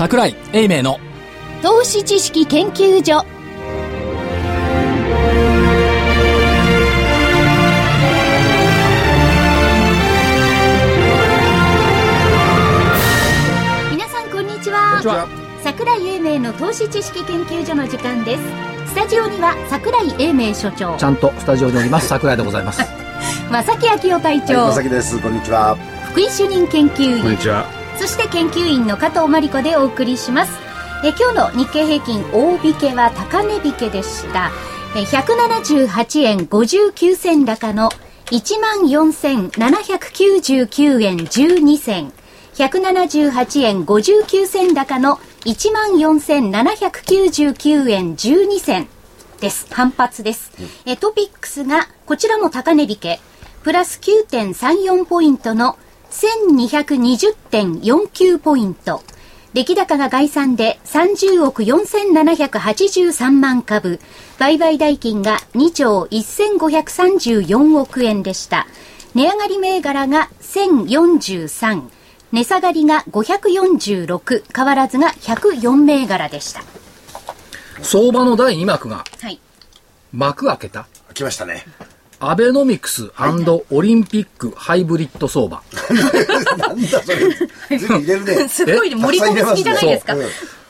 [0.00, 0.98] 桜井英明の。
[1.60, 3.22] 投資知識研究所。
[13.92, 15.28] 皆さんこんにちは。
[15.62, 18.42] 桜井英明の投資知識研究所の時間です。
[18.86, 20.96] スタジオには桜井英明所長。
[20.96, 22.08] ちゃんとスタジオにおります。
[22.08, 22.80] 桜井でございます。
[23.52, 25.20] 正木昭夫隊長、まさきです。
[25.20, 25.76] こんにちは。
[26.12, 27.22] 福井主任研究員。
[27.22, 27.79] こんにちは。
[28.00, 30.52] そして研究員の加藤真理子でお送りします。
[31.04, 34.50] え今日の日経平均大引けは高値引けでした。
[34.96, 37.90] え178円59銭高の
[38.30, 42.14] 14,799円12銭。
[42.54, 48.88] 178円59銭高の14,799円12銭
[49.42, 49.66] です。
[49.70, 50.52] 反発です、
[50.86, 53.20] えトピックスがこちらも高値引け。
[53.62, 55.76] プラス9.34ポイントの
[56.10, 59.02] 1220.49ポイント。
[59.52, 63.98] 出来高が概算で30億4783万株。
[64.38, 68.68] 売買代金が2兆1534億円でした。
[69.14, 71.82] 値上がり銘柄が1043。
[72.30, 74.44] 値下がりが546。
[74.54, 76.62] 変わらずが104銘柄でした。
[77.82, 79.40] 相場の第2幕がはい。
[80.12, 80.86] 幕開けた？
[81.12, 81.64] 来ましたね。
[82.20, 83.10] アベノミクス
[83.70, 85.62] オリンピックハイブリッド相場
[86.58, 87.78] なんだそれ。
[87.78, 88.48] ずいぶん入れるね。
[88.52, 90.14] すごい盛り込みすぎじゃないですか。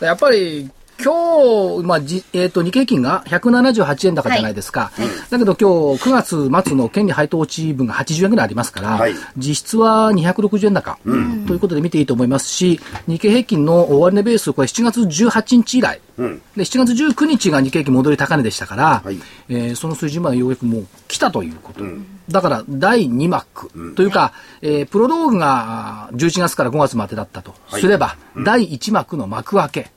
[0.00, 0.70] やっぱり
[1.02, 4.92] 今日、まあじえー、と日経平均が178円高じゃないですか、
[5.30, 9.14] だけど今日9月末の権利配当落ち分が80円ぐらいありますから、はい。
[9.36, 11.10] 実質は260円高、と
[11.54, 16.24] いうことで見ていいと思いますし、日経平均の終値ベース、これ7月18日以来、で
[16.64, 19.18] 7月19日が日経平均戻り高値でしたから、はい。
[19.48, 21.84] えーその水準までようやくもう来たということ。
[22.28, 27.54] だから第2幕、というか、えープロローグがあー11月から5月までだったと。
[27.70, 29.90] すれば、第1幕の幕開け、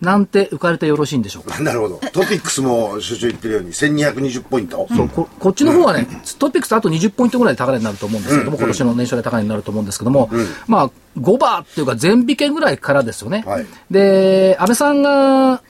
[0.00, 1.60] なんて浮かれてよろしいんでしょうか？
[1.62, 2.00] なるほど。
[2.12, 4.86] トピックスも所長言ってるように1220ポイント。
[4.94, 6.06] そうここっちの方はね、
[6.38, 10.30] トピックスあと20ポイントぐらいで高値になると思うんですけども、今年の年初で高値になると思うんですけども、
[10.66, 13.42] まあ、5バーっていうか全引けぐらいからですよね。
[13.46, 15.62] はいで、安倍さんが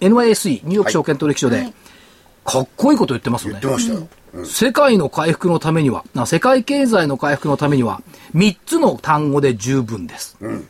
[0.00, 1.72] NYSE、ニューヨーク証券取引所で、
[2.44, 3.76] かっこいいこと言ってますよね言って。
[3.76, 4.00] ましたよ。
[4.00, 4.08] うん
[4.44, 8.02] 世界の回復のためには、な世界経済の回復のためには、
[8.34, 10.36] 3つの単語で十分です。
[10.42, 10.62] 言っ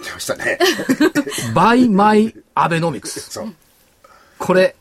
[0.00, 0.58] てましたね。
[1.54, 3.20] by my Abenomics。
[3.20, 3.52] そう。
[4.38, 4.74] これ、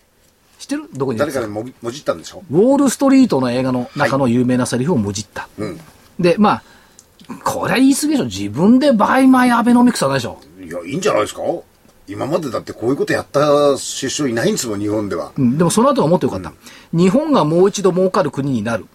[0.58, 0.90] 知ってる？
[0.94, 2.44] どこに誰かでもぎもじったんでしょ？
[2.52, 5.48] ウォールストリートの映画の中の有名なセリフをもじった。
[5.58, 5.80] うん。
[6.20, 6.64] で、まあ、
[7.44, 8.26] これは言い過ぎでしょ。
[8.26, 10.40] 自分で Buy my Abenomics はないでしょ。
[10.62, 11.42] いや、いいんじゃないですか？
[12.08, 13.40] 今までだってこういうことやった
[14.00, 15.32] 首相いないんですもん、日本では。
[15.38, 16.52] うん、でもその後はもっとよかった。
[16.92, 18.88] 日本がもう一度儲かる国になる。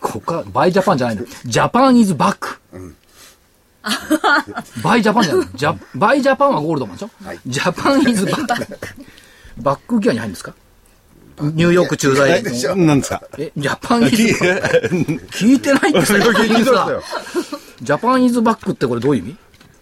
[0.00, 1.24] ここから、 Buy Japan じゃないの。
[1.44, 2.58] Japan is back。
[4.82, 7.40] Buy Japan じゃないジャ Buy Japan はゴールドマンでしょ、はい。
[7.46, 8.78] Japan is back。
[9.58, 10.54] バックギアに入るんですか？
[11.38, 12.42] ニューヨーク駐在。
[12.76, 13.22] 何ですか？
[13.38, 15.26] え、ジャパンイズバック？
[15.28, 17.02] 聞いてないってさ、聞いてましたよ
[17.82, 19.36] ジャパンイズバックってこれどういう意味？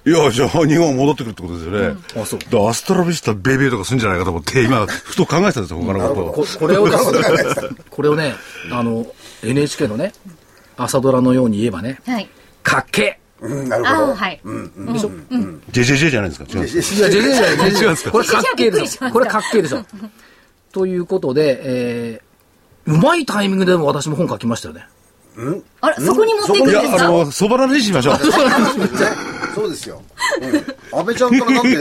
[0.06, 1.96] いや、じゃあ日本戻ってくるってことですよね。
[2.20, 2.40] あそう。
[2.40, 6.32] だからアストラビスタベイベーとかするんじゃないかと思って、今、ふと考えてたんですよ、他のことを。
[6.32, 7.20] ここれをですね、
[7.88, 8.34] これをね、
[8.70, 9.06] あの、
[9.42, 10.12] NHK のね、
[10.76, 12.28] 朝ドラのように言えばね、はい。
[12.62, 14.14] かっけうん、なるああ、ほど。
[14.14, 14.40] はい。
[14.44, 15.10] えでしょ、
[15.72, 16.46] JJJ じゃないですか？
[16.50, 16.96] 違うんですか？
[16.98, 19.10] いや、全然じゃない、違うんですかこれかっけえでしょ。
[19.10, 19.84] これかっけえでしょ。
[20.72, 24.86] ということで、えー、うまいタイミングでも私も本書きましたよね。
[25.80, 27.04] あら、そこに持っていくんいや、ですか？
[27.06, 28.16] あの、そばらにしましょう。
[29.54, 30.02] そうですよ。
[30.40, 30.98] うん。
[30.98, 31.78] 安倍ちゃんからなんで、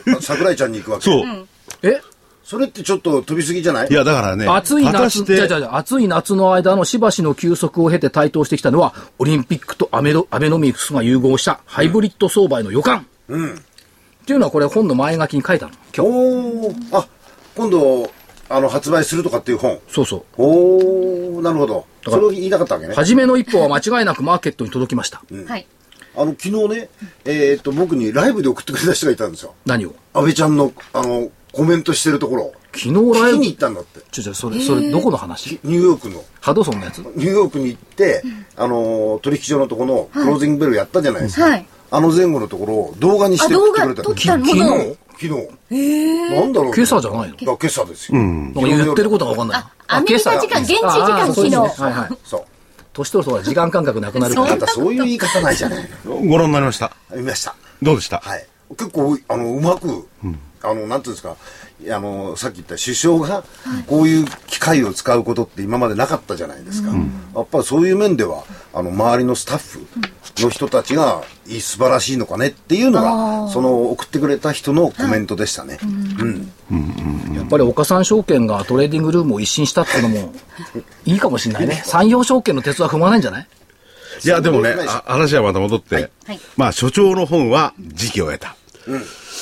[0.20, 1.04] 桜井ちゃんに行くわけ？
[1.04, 1.46] そう。
[1.82, 2.00] え？
[2.46, 3.88] それってちょっと飛びすぎじゃない？
[3.90, 13.04] いや、だからね、暑い夏、じゃじゃじゃ暑い夏の間のしばしの休息を経て台頭してきたのは、オリンピックとアメロアベノミクスが融合したハイブリッド相場への予感。
[13.26, 13.54] うん。
[13.56, 13.58] っ
[14.24, 15.72] ていうのはこれ本の前書きに書いたの。
[15.92, 16.08] 今日。
[16.08, 16.96] おー。
[16.96, 17.08] あ、
[17.56, 18.12] 今度、
[18.48, 19.80] あの、発売するとかっていう本。
[19.88, 20.24] そうそう。
[20.36, 21.74] おー、なるほど。
[21.74, 22.94] だからそれを言いたかったわけね。
[22.94, 25.20] 初めの一歩は間違いなくマーケットに届きました。
[25.48, 25.66] はい。
[26.16, 26.88] あの、昨日ね、
[27.24, 29.54] えーっと、僕にライブで送ってくれた人がいたんですよ。
[29.66, 29.96] 何を？
[30.14, 32.52] 安倍ちゃんの、あの、コメントしてるところ。
[32.74, 34.00] 昨日ライブに行ったんだって。
[34.10, 35.58] ちょちょ、それ、それ、どこの話？
[35.64, 36.22] ニューヨークの。
[36.40, 36.98] ハドソンのやつ？
[36.98, 38.22] ニューヨークに行って、
[38.56, 41.46] あのー、取引所のところのクロージングベルやったじゃないですか。
[41.46, 44.96] はいあの前後のところを動画にしてあ送ってくれた昨日？
[45.12, 46.34] 昨日。
[46.34, 47.34] なんだろう今朝じゃないの？
[47.34, 48.18] あ今朝ですよ。
[48.18, 49.64] なんか言ってることが分かんない。
[49.86, 51.54] アメリカ時間、現地時あ間昨日。
[51.54, 52.18] はいはい。
[52.24, 52.44] そう。
[52.92, 56.16] 年取るとは時間感覚なくなるかあらそういう言い方ないじゃないの。
[56.16, 56.92] ご覧になりました。
[57.14, 57.54] 見ました。
[57.80, 58.18] どうでした？
[58.18, 58.46] はい。
[58.70, 60.08] 結構、あの、うまく、
[60.62, 61.36] あの、なんていうんですか、
[61.90, 63.44] あの、さっき言った首相が、
[63.86, 66.90] こういう機械を使うことって今までなかったじゃないですか。
[67.34, 69.86] やっぱりそういう面では、あの、周りのスタッフ
[70.42, 75.78] の人たちが、いい素晴らしいのかねっていうのが、その、送ってくれた人のコメントでしたね。
[75.82, 76.52] うん。
[77.36, 80.32] やっぱり岡三証券がトレーディングルームを一新したっていうのも、
[81.04, 81.82] いいかもしれないね。
[81.86, 83.48] 産業証券の鉄は踏まないんじゃない？
[84.24, 84.74] いや、でもね
[85.04, 88.56] 話はまた戻って、はいまあ、所長の本は時期を得た。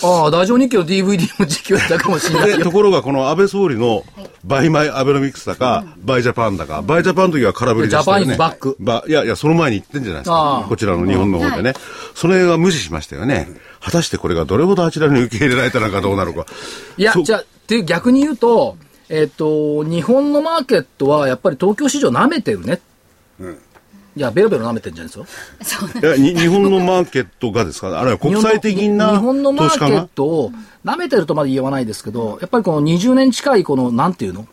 [0.03, 2.73] ああ、ダジョウ日記の DVD も時期をやったかもしれないと。
[2.73, 4.05] ころがこの安倍総理の、
[4.45, 8.25] バイマイアベノミクスだか、バイジャパンだか、バイジャパンの時は空振りでしたよね。
[8.27, 10.69] ジャパンイズバックばいやいや、その前に言ってんじゃないですあかあ。
[10.69, 11.75] こちらの日本の方でね。
[12.15, 13.49] それが無視しましたよね。
[13.81, 16.47] 果たしてこれがどれほどあちらに受け入れられたのかどうなのか。
[16.97, 18.77] いや、じゃあ、って逆に言うと、
[19.09, 22.81] えっ、と、日本のマーケットはやっぱり東京市場舐めてるね。
[24.17, 25.89] いや、ベロベロ舐めてるんじゃないですよ。
[26.01, 27.99] いやに日本のマーケットがですか？
[27.99, 30.53] あるいは国際的な日本のマーケットを
[30.85, 34.47] 舐めてるとまで言わないですけど、やっぱりこの20年近いこの、なんていうの、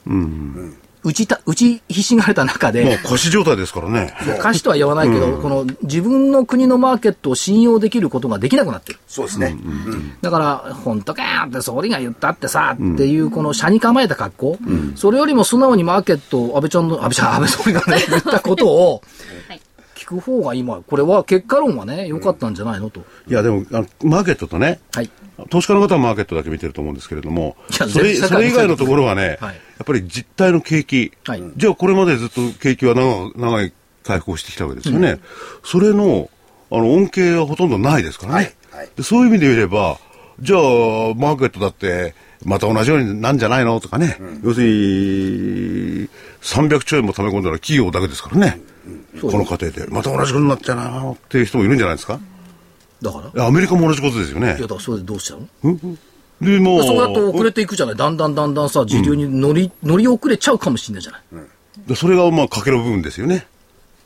[1.03, 4.13] 打ちた、打ちひしがれた中もうで、腰状態ですからね。
[4.39, 8.99] 貸しとは言わないけど、この自分の国のマーケットを信用できることができなくなってる。
[9.07, 9.57] そうですね。
[9.63, 14.59] うんだから、本当かーって総理が言ったってさ、っていうこの車に構えた格好、
[14.95, 19.01] それよりも素直にマーケットを安倍ちゃんの、安倍ちゃん、安倍総理がね、言ったことを
[20.11, 23.01] く方が今、これは結果論はね、良かったんじゃないのと。
[23.27, 25.09] いや、でも、あのマーケットとね、はい。
[25.49, 29.55] 投資家の方はマーケットだけ見てると思うんですけれどもそれそれ以外のところはね、はい。
[29.55, 31.43] やっぱり実態の景気、はい。
[31.55, 33.73] じゃあこれまでずっと景気は長長い
[34.03, 35.19] 回復をしてきたわけですよね。
[35.63, 36.29] それの
[36.69, 38.81] あの恩恵はほとんどないですからね、はい。
[38.81, 38.89] はい。
[38.95, 39.03] で。
[39.03, 39.97] そういう意味で見れば、
[40.39, 40.59] じゃあ
[41.15, 42.13] マーケットだって、
[42.43, 46.09] また同じようになんじゃないのとかね、要するに
[46.41, 48.61] 300兆円も溜め込んだら企業だけですからね、
[49.19, 52.19] この過程で、また同じことになっちゃうなっていう人もいるんじゃないですか？
[53.01, 53.27] だから？
[53.27, 54.57] いやアメリカも同じことですよねいや、。
[54.57, 55.77] だからそれでどうしちゃうの？
[56.39, 57.95] でもうそうやって遅れていくじゃない？
[57.95, 61.21] だんだんだんだんさ、時流に乗り、乗り遅れちゃうかもしれないじゃない？
[61.87, 63.47] でそれがまあ賭けの部分ですよね。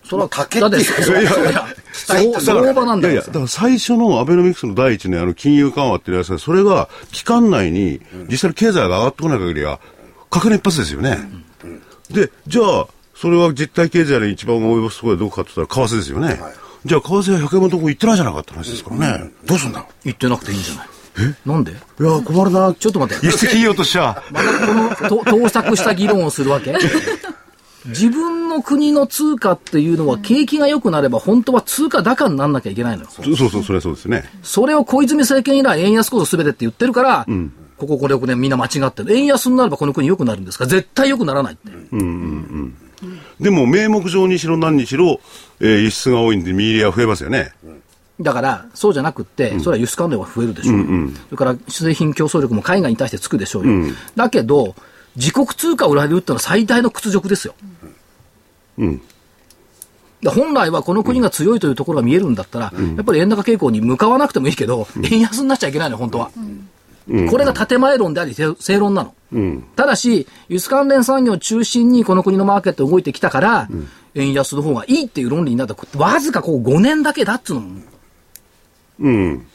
[0.07, 3.33] それは、賭けだって、いうかそれは、そう相場なんいやいや、だよだ。
[3.33, 9.79] から最初のアベノミクスの第一年、あの金融緩和っていうやつは、それが期間内に実際に経済が上がってこない限りは、
[10.29, 11.17] 賭けの一発ですよね。
[12.11, 16.39] で、じゃあ、それは実体経済に一番及ぼすところはどこかって言ったら、為替ですよね。
[16.85, 19.31] じゃあ、為替は100円のとこ行ってないじゃなかった話ですからね。
[19.45, 19.85] どうすんだ？
[20.03, 20.87] 言ってなくていいんじゃない？
[21.45, 21.71] なんで？
[21.71, 22.73] いや、困るな。
[22.77, 24.21] ちょっと待って輸出企業としては。
[24.31, 26.75] またこのと 盗作した議論をするわけ？
[27.87, 33.09] 自分の国の通貨っていうのは景気が良くなれば本当は通貨高になんなきゃいけないのよ。
[33.11, 34.23] そうそう、それはそうですね。
[34.41, 37.25] それを小泉政権以来円安こそ全てって言ってるから、
[37.77, 39.15] こここれをねみんな間違ってる。
[39.15, 41.71] 円安になればこの国良くなるんですか絶対良くならないって。
[43.39, 45.19] でも、名目上にしろ何にしろ、
[45.59, 47.53] えー輸出が多いんで、見入りは増えますよね。
[48.21, 50.85] だから、そうじゃなくって、それは輸出関連は増えるでしょうよ、
[51.29, 53.93] それから製品競争力も海外に対してつくでしょうよ。
[54.15, 54.75] だけど、
[55.15, 57.55] 自国通貨を売られるってのは最大の屈辱ですよ。
[58.77, 59.01] うん。
[60.25, 66.31] 本来はこの国が強いというところが見えるんだったら、やっぱり円高傾向に向かわなくてもいいけど、円安になっちゃいけないの、本当は。
[67.29, 69.13] これが建前論であり、正正論なの。
[69.75, 73.69] ただし、輸出関連産業を中心にこの国のマーケット動いてきたから、
[74.15, 75.75] 円安の方がいいっていう論理になった。
[75.97, 77.81] わずかこう5年だけだっつうのも。
[78.99, 79.47] うん。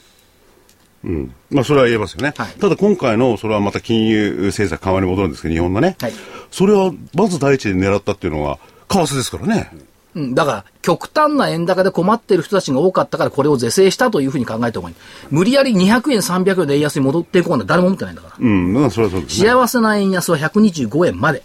[1.03, 1.33] うん。
[1.49, 2.33] まあ、それは言えますよね。
[2.37, 5.97] はいただ今回の、それはまた金融政策緩和に戻るんですけど、日本のね。
[5.99, 6.13] はい
[6.51, 9.71] それは、まず第一で狙ったっていうのは、為替ですからね。
[9.73, 14.95] うん、だから、極端な円高で困っている人たちが多かったから、これを是正したというふうに考えた方がいい。
[15.29, 18.35] 無理やり200円、300円で円安に戻っていこうなんて誰も思ってないんだから。
[18.39, 18.73] うん。
[18.73, 19.49] だからそれはそうですね。
[19.49, 21.43] 幸せな円安は125円まで。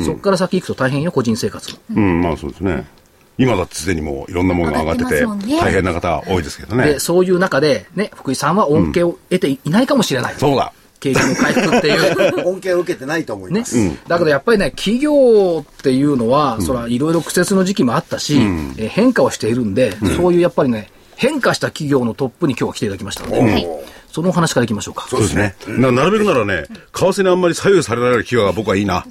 [0.00, 1.78] そこから先行くと大変よ、個人生活も。
[1.96, 2.86] うん、まあそうですね。
[3.38, 6.98] 今だってすでにもういろんなものが上がってて、大変な方多いですけどねで、。
[6.98, 10.34] そういう中で、ね、福井さんは恩恵を得ていないかもしれない。
[10.36, 10.72] そうだ。
[11.02, 12.48] 景気の回復っていう。
[12.48, 13.76] 恩恵を受けてないと思いねます。。
[14.06, 23.66] だけどやっぱりね、企業っていうのは、それはいろいろ苦節の時期もあったし、えー変化をしているんで、そういうやっぱりね、変化した企業のトップに今日は来ていただきましたので、はい
[24.12, 25.06] そのお話からいきましょうか。
[25.08, 25.54] そうですね。
[25.66, 29.06] ななるべくならね、為替にあんまり左右されない企業が僕はいいな。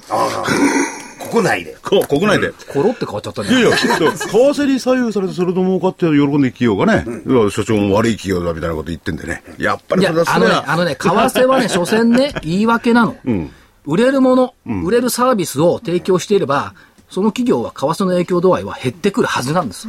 [1.32, 1.78] 国内で。
[1.82, 2.52] こ国内で。
[2.68, 3.50] コロって変わっちゃったね。
[3.50, 9.44] いやいや、為替に左右されてそれと儲かって喜んで企業がね、いや所長も悪い企業だみたいなこと言ってんでね。
[9.58, 13.16] やっぱりいやそれは、あのね、あのね、為替はね、 所詮ね、言い訳なの。
[13.86, 14.54] 売れるもの、
[14.86, 16.74] 売れるサービスを提供していれば、
[17.10, 19.88] その企業は為替の影響度合いは減ってくるはずなんです。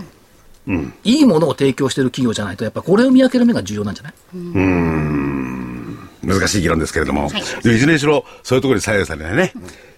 [1.04, 4.12] いいものを提供している企業じゃないと、やっぱこれを見分ける目が重要なんじゃない？
[6.24, 7.40] 難しい議論ですけれども、はい。
[7.40, 7.44] い
[7.78, 9.52] ずれにしろ、そういうところに左右されないね、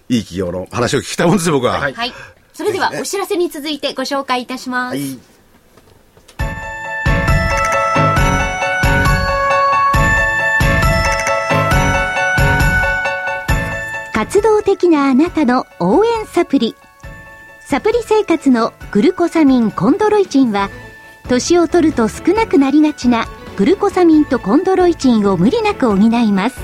[0.08, 1.78] いい企業の話を聞きたいもんですよ、僕は。
[1.78, 2.12] はいはい。
[2.52, 4.96] それではお知らせに続いてご紹介いたします。
[4.96, 5.18] はい。
[14.12, 16.75] 活動的なあなたの応援サプリ
[17.61, 20.70] サプリ生活のグルコサミンコンドロイチンは
[21.28, 26.58] 年を取ると少なくなりがちなグルコサミンとコンドロイチンを無理なく補います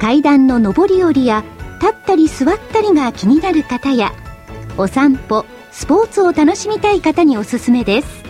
[0.00, 1.44] 階段の上り下りや
[1.80, 4.12] 立ったり座ったりが気になる方や
[4.76, 8.24] お散歩スポーツを楽しみたい方におすすめです。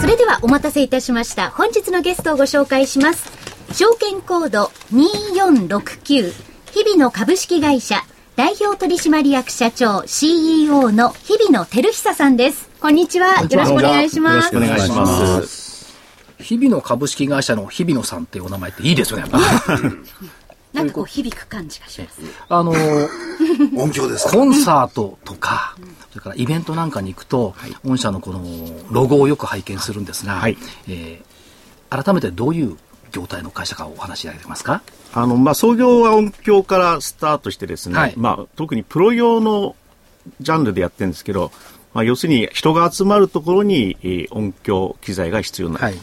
[0.00, 1.50] それではお待たせいたしました。
[1.50, 3.32] 本日のゲストをご紹介します。
[3.72, 6.32] 証券コード2469
[6.72, 8.04] 日々の株式会社
[8.36, 12.68] 代表取締役社長 CEO の日比野照久さんです。
[12.80, 13.42] こんにちは。
[13.42, 14.54] よろしくお願いします。
[14.54, 15.61] よろしくお願いします
[16.42, 19.24] 日々の株式会社の日々野さんっていうお名前っていいですよね、
[20.72, 22.20] なんかこう響く感じがします。
[22.48, 22.72] あの
[23.76, 24.32] 音響ですか？
[24.36, 25.76] コンサートとか、
[26.10, 28.42] それからイベントなんかに行くと、御社のこの
[28.90, 30.56] ロゴをよく拝見するんですが、はい。
[30.88, 31.32] えー
[31.94, 32.78] 改めてどういう
[33.10, 34.80] 業態の会社かお話しいただけますか？
[35.12, 38.14] あの、まあ、創業は音響からスタートしてですね、はい。
[38.16, 39.76] まあ、特にプロ用の
[40.40, 41.52] ジャンルでやってるんですけど、
[41.92, 45.84] まあ、要するに人が集まるところに、えー音響機材が必要になる。
[45.84, 45.98] はい。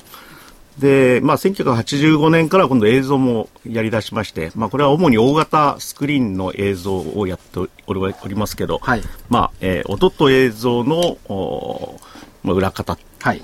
[0.77, 7.93] で、まあ、1985年から今度映像もやり出しまして、まあ、これは主に大型スクリーンの映像をやってお
[8.27, 11.99] りますけど、はいまあ、えー音と映像の、お
[12.43, 13.43] まあ、裏方はい。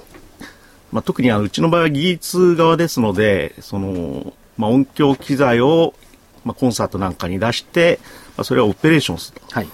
[0.91, 5.93] まあ、特にあのうちの場合は技術側ですので、その、まあ、音響機材を、
[6.45, 7.99] まあ、コンサートなんかに出して、
[8.37, 9.47] まあ、それをオペレーションすると。
[9.53, 9.67] はい。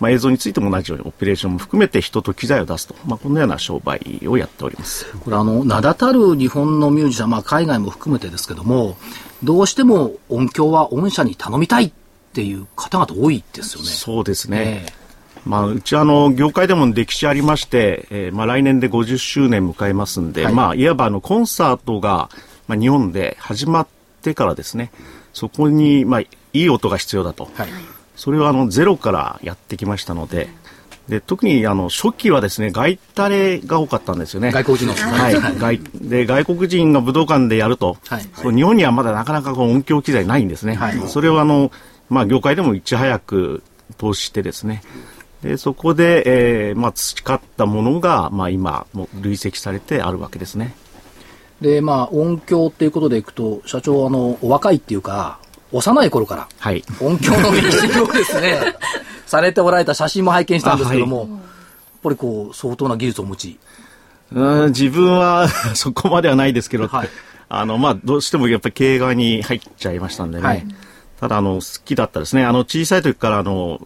[0.00, 2.94] まあ、映像についても同じようにオペレーションも含めて人と機材を出すと。
[3.06, 5.06] まあ、このような商売をやっております。
[5.24, 8.96] これあの、名だたる日本のミュージシャン、まあ海外も含めてですけども、
[9.42, 11.92] どうしても音響は御社に頼みたいっ
[12.32, 13.88] ていう方々多いですよね。
[13.88, 14.86] そうですね。
[14.88, 15.08] え
[15.44, 22.28] まあ、うちはあの業界でも歴史ありまして、えーまあ、来年で50周年迎えますんで、はいいまあ、いわばあのコンサートが、
[22.66, 23.88] まあ、日本で始まっ
[24.20, 24.90] てからですね
[25.32, 27.68] そこに、まあ、いい音が必要だと、はい
[28.18, 30.48] それをあのゼロからやってきましたので
[31.08, 34.50] で特にあの初期はですね外タレが多かったんですよね。
[34.52, 34.92] 外国人の。
[34.92, 38.22] はい、外で外国人が武道館でやると、はい。
[38.34, 41.08] そう日本にはまだなかなかこう音響機材ないんですね、はい。
[41.08, 41.70] それをあの、
[42.10, 43.62] まあ、業界でもいち早く
[43.96, 44.82] 投資してですね。
[45.42, 50.74] でそこで、えーまあ、培ったものが、まあ、今もう累積されてあるわけですね。
[51.62, 55.38] で、まあ音響っていうことでいくと、社長あの、お若いっていうか、
[55.72, 56.84] 幼い頃から、はい。
[57.00, 58.76] 音響の練習をですね、
[59.26, 61.28] されておられた写真も拝見したんですけども、やっ
[62.02, 63.58] ぱりこう、相当な技術をお持ち。
[64.30, 67.08] うん自分は そこまではないですけど、はい。
[67.48, 70.66] あのまあ、どうしてもやっぱり経営側に入っちゃいましたんでね、はい。
[71.18, 72.44] ただあの好きだったですね。
[72.44, 73.80] あの小さい時からあの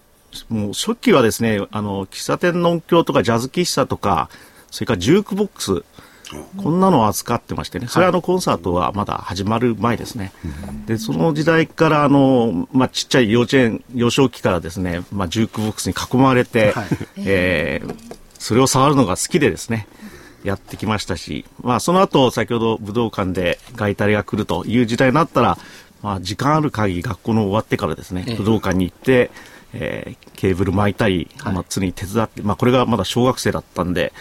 [0.48, 4.28] もう初期はですねあの喫茶店の音響とかジャズ喫茶とか
[4.70, 5.84] それからジュークボックス
[6.56, 10.32] こんなのを扱ってましてね、それはあのコンサートはまだ始まる前ですね。
[10.86, 16.86] で、その時代からあの、まあ、ちっちゃい幼稚園、幼少期からですね、まあ、ジュークボックスに囲まれて、はい。
[17.18, 19.86] えーそれを触るのが好きでですね、
[20.42, 25.58] やってきましたし、まあ、その後、先ほど武道館で外タレが来るという時代になったら、
[26.02, 28.34] まあ、時間ある限り学校の終わってからですね、ええ。
[28.34, 29.30] 武道館に行って、
[29.74, 31.54] えーケーブル巻いたり、はい。
[31.54, 34.12] まあ、常に手伝って、まあ、これがまだ小学生だったんで、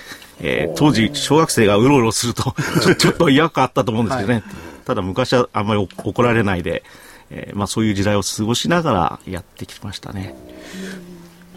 [0.44, 2.56] えー当時、小学生がうろうろすると、
[2.98, 4.44] ちょっと違和感あったと思うんですけどね。
[4.86, 6.84] ただ昔はあんまりお怒られないで、
[7.30, 10.36] えーまあ、そういう時代を過ごしながらやってきましたね。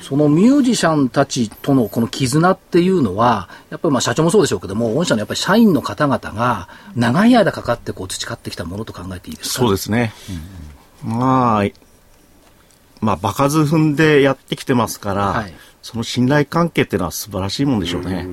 [0.02, 9.60] そのミュージシャンたちとのこの絆っていうのは、やっぱりまあ社長もそうでしょうけども、御社のやっぱり社員の方々が長い間かかってこう培ってきたものと考えていいですか？
[9.60, 10.12] そうですね。
[11.02, 11.68] まあ、
[13.00, 18.26] まあ、場数踏んでやってきてますから、はいその信頼関係っていうのは素晴らしいもんでしょうね。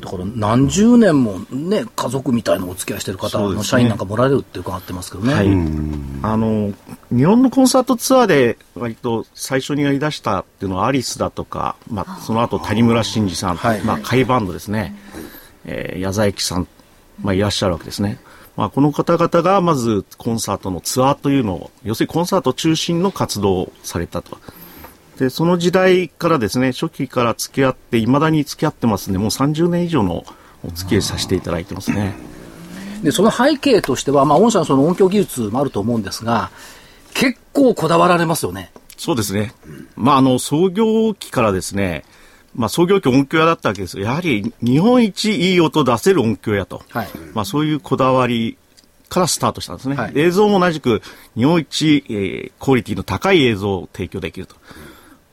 [0.00, 5.34] だから何十年もね、家族みたいなお付き合いしてる方の社員なんかもらえるって伺ってますけどね。
[5.34, 5.48] はい。
[6.22, 6.72] あの、
[7.10, 14.94] 日本のコンサートツアーで割と最初にやり出したっていうのはアリスだとか、まあ、その後谷村新司さん、はいまあ、甲斐バンドですね、
[15.64, 16.68] えー矢沢永吉さん、
[17.20, 18.20] まあ、いらっしゃるわけですね。
[18.56, 24.38] まあ、この方々がまずコンサートのツアーというのを、要するにコンサート中心の活動をされたと。
[25.18, 30.24] で、その時代からですね、初期から付き合って、いまだに付き合ってますんで、もう30年以上の
[30.64, 32.14] お付き合いさせていただいてますね。
[33.02, 36.50] で、その背景としては、まあ、御社のその音響技術もあると思うんですが、
[37.14, 38.72] 結構こだわられますよね。
[38.98, 39.54] そうですね。
[39.96, 42.04] まあ、あの、創業期からですね、
[42.54, 44.04] まあ、創業期音響屋だったわけですよ。
[44.04, 46.82] やはり日本一いい音出せる音響屋と。
[46.88, 48.56] はいまあ、そういうこだわり
[49.08, 49.96] からスタートしたんですね。
[49.96, 51.02] はい映像も同じく
[51.36, 54.56] 日本一、えークオリティの高い映像を提供できると。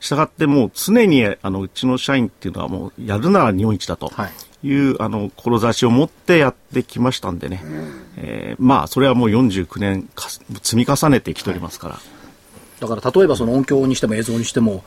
[0.04, 4.32] したがってもう常にあのうちの社員っていうのはもうやるなら日本一だとはい。
[4.66, 7.62] いう、あの志を持ってやってきましたんでね、
[8.16, 10.28] えーまあそれはもう49年か
[10.62, 11.98] 積み重ねてきておりますから、
[12.80, 14.82] だから例えばその音響にしても映像にしても、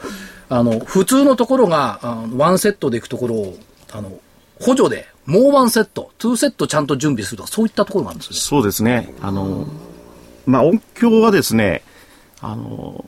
[0.50, 3.58] あの、普通のところが、あのワンセットでいくところを、
[3.92, 4.20] あの、
[4.60, 8.36] 補助で、もうワンセット、ツーセットちゃんと準備するとか、そういったところなんですね。
[8.36, 9.14] そうですね。
[9.22, 9.68] あの、
[10.48, 11.84] まあ、音響はですね、
[12.42, 13.06] あの、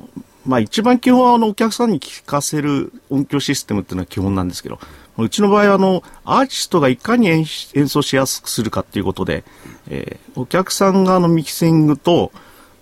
[0.49, 4.79] まあ、一番基本はあのお客さんに聞かせる音響システムっていうのは基本なんですけど、
[5.19, 9.43] うちの場合はあの、アーティストがいかに演演奏しやすくするかっていうことで、
[9.89, 12.31] えーお客さん側のミキシングと、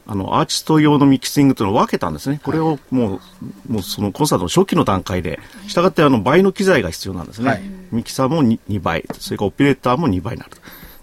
[0.06, 2.40] あの、アーティスト用のミキシングというのを分けたんですね。
[2.42, 3.20] これをも
[3.68, 7.50] う、もうそのコンサートの初期の段階で、したがってあの倍の機材が必要なんですね。
[7.50, 10.58] はいミキサーも 2, 2倍、それからオペレーターも2倍になると。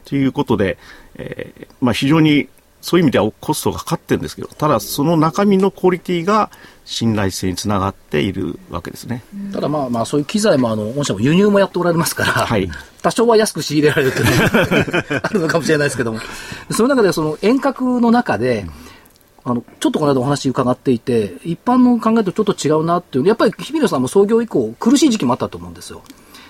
[0.09, 0.79] ということで、
[1.17, 2.49] えーまあ非常に
[2.85, 6.51] そういう意味ではコストがかかってるんですけど、ただその中身のクオリティが
[6.85, 9.25] 信頼性につながっているわけですね。
[9.55, 16.21] ただまあまあ、そういう機材も、あの、御社も輸入もやっておられますから、はい多少は安く仕入れられるというのがあるのかもしれないですけども、
[16.71, 18.67] その中で、その遠隔の中で、
[19.45, 26.03] あの、ちょっとこの間お話伺っていて、一般の考えとちょっと違うなっていう、やっぱり日比野さんも創業以降、苦しい時期もあったと思うんですよ。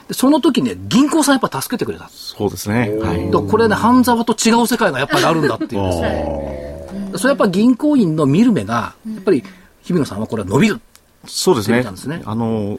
[0.09, 2.09] でその時ね、銀行さんやっぱ助けてくれた。
[2.11, 2.91] そうですね。
[2.99, 3.31] はい。
[3.31, 7.19] だこれね、半沢と違う世界がやっぱりあるんだっていう んですね。
[7.19, 9.43] それやっぱ銀行員の見る目が、やっぱり
[9.83, 10.81] 日比野さんはこれは伸びる。
[11.27, 11.85] そうですね。
[11.97, 12.79] すねあの、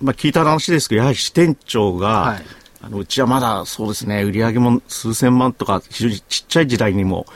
[0.00, 2.42] まあ、聞いた話ですけど、やはり支店長が、はい
[2.82, 7.26] あのうちはまだそうですね、売り上げも数千万とか、非常にちっちゃい時代にも、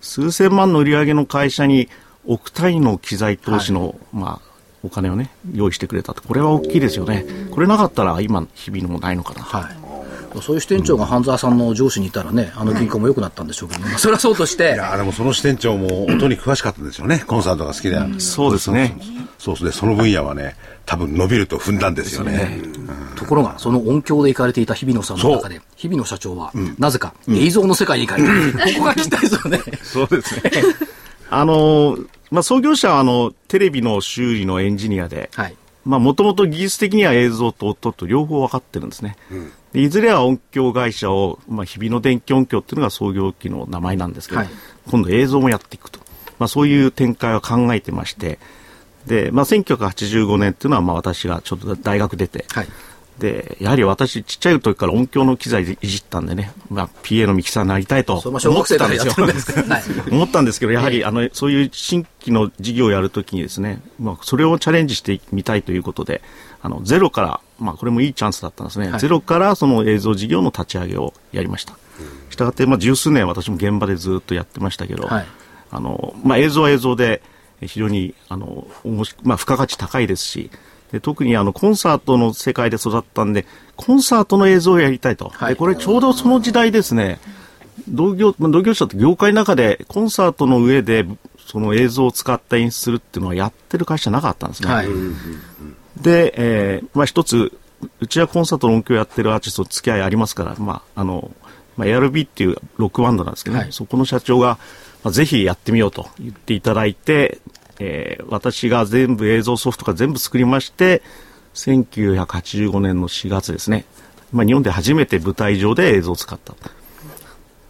[0.00, 1.88] 数千万の売り上げの会社に
[2.24, 4.55] 億単位の機材投資の、まあ、
[4.86, 6.22] お金をね、用意してくれたと。
[6.22, 7.26] これは大きいですよね。
[7.50, 9.42] これなかったら今、日々のもないのかな。
[9.42, 9.86] はい。
[10.42, 17.24] そういう支店長が半沢さんの上司にいたらね、あの銀行も良くなったんでしょうけど、まあそれはそうとしてい、やでもその支店長も音に詳しかったんですよね。
[17.26, 17.98] コンサートが好きで。
[18.20, 18.96] そうですね。
[19.38, 22.60] そうそうで、その分野はね、多分伸びると踏んだんですよね。
[23.16, 28.74] ところが、その音響で行かれていた日比野さんの中で、日比野社長は、なぜか映像の世界に行かれて。
[28.74, 29.60] ここが聞きたいですよね。
[29.82, 30.50] そうですね。
[31.30, 31.98] あの、
[32.30, 35.30] まあ、創業者はあの、テレビの修理のエンジニアで、
[35.84, 39.16] もともと技術的には映像と音と両方分かってるんですね。
[39.72, 44.50] でいずれは音響会社を、まあ、日々の電気音響っていうのが創業期の名前なんですけど、はい
[44.88, 45.98] 今度映像もやっていくと。
[46.38, 48.38] まあ、そういう展開を考えてまして、
[49.06, 52.68] で、まあ、1985年っていうのは、まあ、私がちょっと大学出て、はい。
[53.18, 59.82] で、やはり私、ちっちゃい時から音響の機材でいじったんでね、まあ、PA のミキサーになりたいとそれも小学生からやってるんですけど、はい。
[60.12, 66.22] 思ったんですけど、やはり、あの、そういう新規の事業をやるときにですね、まあ、それをチャレンジしてみたいということで、
[66.60, 68.90] あの、ゼロから、まあ、これもいいチャンスだったんですね。
[68.90, 71.74] はいゼロからその映像事業の立ち上げをやりました。
[72.30, 75.26] したがって、まあ、十数年私も現場でずっとやってましたけど、はい
[75.70, 77.22] あの、まあ、映像は映像で、
[77.60, 80.50] 非常に、あの、おもしまあ、付加価値高いですし、
[80.92, 83.46] で特にあのコンサートの世界で育ったんで、
[83.76, 85.30] コンサートの映像をやりたいと。
[85.30, 87.18] はいでこれちょうどその時代ですね、
[87.88, 91.06] 同業、まあ同業者って業界の中でコンサートの上で
[91.38, 94.68] その映像を使った演出するっていうのはやってる会社なかったんですね。
[94.68, 94.88] はい。
[96.00, 97.52] で、えーまあ一つ、
[98.00, 101.30] うちはコンサートの音響やってるアーティストと付き合いありますから、まあ、あの、
[101.76, 104.58] まあ、ARB っていうロックバンドなんですけどね、はいそこの社長が、
[105.04, 107.38] まあ、ぜひやってみようと言っていただいて、
[107.78, 111.02] えー私が全部映像ソフトから全部作りまして、
[111.54, 113.84] 1985年の4月ですね、
[114.32, 116.54] まあ、日本で初めて舞台上で映像を使った。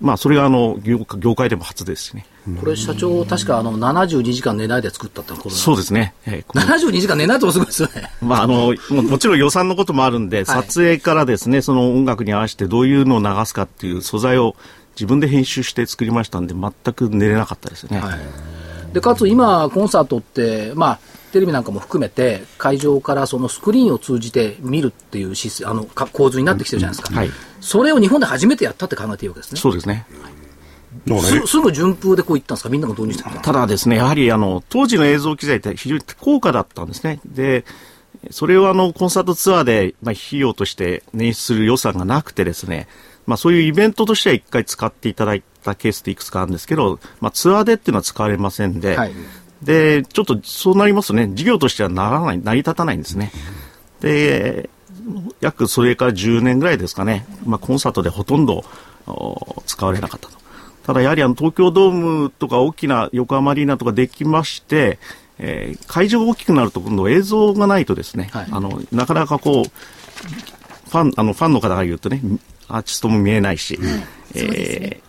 [0.01, 2.27] まあ、それがあの業界業界でも初ですしね。
[2.61, 6.15] これ社長、確かあの、72時間寝ないで作ったってこれそうですね。
[6.27, 8.11] えーこの72時間寝ないともすごいですよね。
[8.21, 14.55] まあ、あのも、もちろん予算のこともあるんで、撮影からですね、その音楽に合わせてどういうのを流すかっていう素材を
[14.95, 17.99] 自分で編集して作りましたんで、全く寝れなかったですね。
[17.99, 18.19] はい。
[18.93, 20.99] で、かつ今、コンサートって、まあ、
[21.33, 27.15] テレビなんかも含めて、会場からそのスクリーンを通じて見るっていうシスあのか構図になってきてるじゃないですか。
[27.15, 29.61] はいそれを日本で初めてやったって考えていいわけですね。
[29.61, 30.07] そうですね。
[31.07, 32.69] だからねすすぐ順風でこういったんですか？
[32.69, 37.21] みんなが導入してただですね、やはりあの、当時の映像機材って非常に高価だったんですね。
[37.27, 37.65] で、
[38.31, 42.87] それをあの、コンサートツアーで、まあ、費用として捻出する予算がなくてですね、
[43.27, 49.13] まあ、そういうイベントとしては一回使っていただいたケースでいくつかあるんですけど、まあ、ツアーでっていうのは使われませんで、はい。
[49.63, 53.33] で、ちょっとそうなりますとね、事業としてはならない、成り立たないんですね。
[54.01, 54.71] で、
[55.41, 58.65] 約それから10年ぐらいですかね、まあ、コンサートでほとんど
[59.07, 60.37] お使われなかったと。
[60.85, 64.99] ただやはりあの東京ドームとか大きな横浜アリーナとかできまして、
[65.39, 68.47] えー会場が大きくなると今度映像がないとですね、はい。
[68.51, 72.21] あの、なかなかこう、ファン、あの、ファンの方が言うとね、
[72.69, 73.91] アーティストも見えないし、そうで
[74.33, 74.87] すね。
[74.87, 75.06] わかり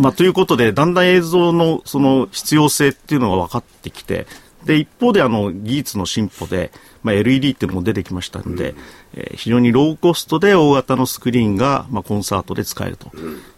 [0.00, 0.12] まあ。
[0.12, 4.26] ということで、だんだん映像のその必要性っていうのが分かってきて、
[4.64, 6.70] で、一方であの技術の進歩で、
[7.02, 8.74] まあ、LED っていうのも出てきましたので、
[9.14, 13.10] えー非常にローコストで大型のスクリーンが、まあ、コンサートで使えると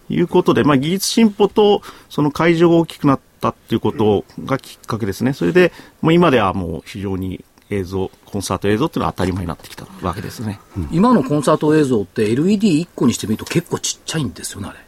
[0.08, 5.34] いうことで、まあ、技術進歩とその会場が大きくなったっていうことがきっかけですね。
[5.34, 10.60] それで、もう今ではもう非常に映像、コンサート映像っていうのは当たり前になってきたわけですね。
[10.90, 14.78] 今のコンサート映像って LED1 個にしてみると結構ちっちゃいんですよね、あれ。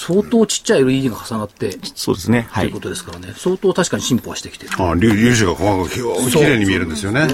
[0.00, 2.46] 相当ちっちゃい LED が重なって、そうですね。
[2.50, 2.80] はいというこ。
[2.82, 4.72] とですからね、相当確かに進歩はしてきてる。
[4.78, 7.26] あ粒粒子が細かくきれいに見えるんですよね。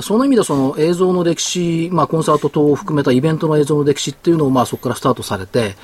[0.00, 5.74] その意味でその映像の歴史、まあ、コンサート等を含めたイベントの映像の歴史っていうのをまあそこからスタートされて、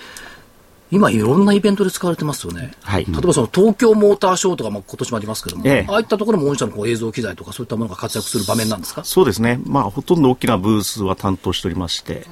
[0.92, 2.70] 今いろんなイベントで使われてますよね。
[2.82, 9.02] はい例えばその東京モーターショーとかも今年もありますけども、ええああいったところも御社のこう映像機材とかそういったものが活躍する場面なんですか？
[9.02, 9.58] そうですね。
[9.66, 12.24] まあ、ほとんど大きなブースは担当しておりまして。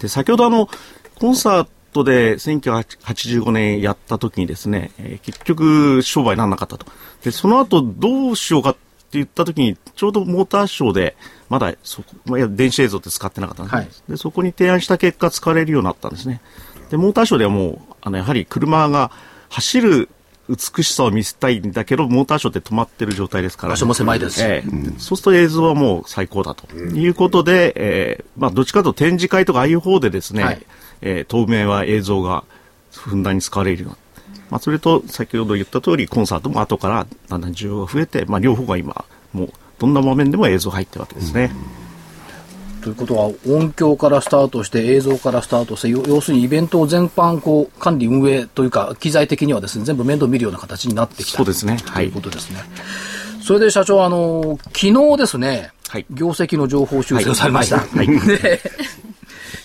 [0.00, 0.68] で、先ほどあの、
[1.16, 6.86] コンサートで1985年やった時にですね、えー結局商売にならなかったと。
[7.22, 8.80] で、その後どうしようかって
[9.12, 11.16] 言った時に、ちょうどモーターショーで、
[11.48, 16.40] まだそこ、まあ、電子映像って使ってなかったんですね、はいで、そこに提案した結果使われるようになったんですね。
[16.90, 19.10] で、モーターショーではもう、あの、やはり車が
[19.48, 20.08] 走る
[20.48, 24.42] 美しさを見せたいんだけど、モーターショーって止まってる状態ですから、場所も狭いですし。
[24.42, 30.62] ええそうすると映像はもう最高だということで、えーまあ、どっちかというと展示会とかああいう方でですね、はい
[31.02, 32.44] えー当面は映像が
[32.92, 33.98] ふんだんに使われるような、
[34.50, 41.52] まあ、それと先ほど言った通りコンサートも後からだんだん需要が増えて、まあ、両方が今もうどんな場面でも映像入ってるわけですね。
[42.86, 52.60] ということは、音響からスタートして、映像からスタートして、要要するにイベントを全般こう管理運営というか、機材的にはですね、全部面倒見るような形になってきたそうですねはいということですね。
[53.42, 57.78] それで社長、あの、昨日ですね、はい業績の情報修正をされました。
[57.78, 58.60] はいで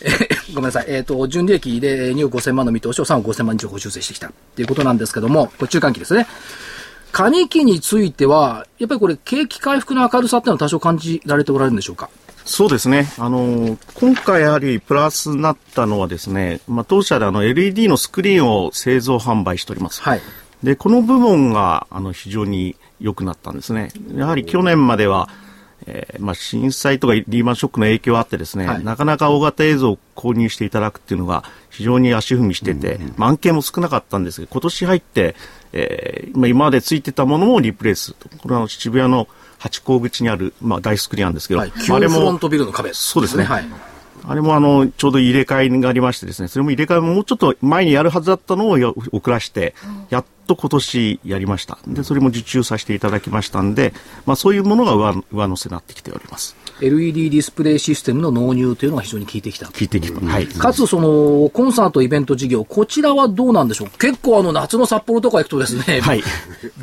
[0.02, 0.86] え ごめんなさい。
[0.88, 6.26] えっ、と、純利益で2億5000万の見通しを3億5000万に情報修正してきたっていうことなんですけども、これ中間期ですね。
[7.12, 12.10] カニ期については、やっぱりこれ、景気回復の明るさっていうのは多少感じられておられるんでしょうか？
[12.46, 13.08] そうですね。
[13.18, 20.02] あの、今回やはりプラスになったのはですね、まあ、当社であの LED のスクリーンを製造販売しております。
[20.02, 20.22] はい。
[20.64, 23.92] で、この部門が、あの、非常に良くなったんですね。
[24.16, 25.30] やはり去年までは、
[25.88, 35.36] えーまあ、震災とかリーマンショックの影響あってですね、はいなかなか大型映像を購入していただくっていうのが非常に足踏みしてて、まあ案件も少なかったんですが、今年入って、
[35.74, 38.30] えーまあ、今までついてたものをリプレイスと。
[38.30, 39.28] これはあの渋谷の
[39.62, 41.70] 八甲口にある、まあ、大スクリーンなんですけど、はい。
[41.88, 42.92] まああれも旧フロントビルの壁。
[42.94, 43.66] そうですねはい。
[44.24, 49.76] あれもあの、ちょうど入れ替えがありましてですね、それも入れ替えももうちょっと前にやるはずだったのをや遅らして、
[50.10, 51.78] やっと今年やりました。
[51.88, 53.94] で、それも受注させていただきましたんで、
[54.26, 56.56] まあそういうものが上上乗せになってきております。
[56.82, 59.68] LED ディスプレイシステムの納入というのが非常に効いてきた。
[59.68, 60.20] 聞いてきた。
[60.20, 60.48] はい。
[60.48, 66.24] かつ、その、コンサートイベント事業、こちらはどうなんでしょう結構あの、夏の札幌とか行くとですね、はい。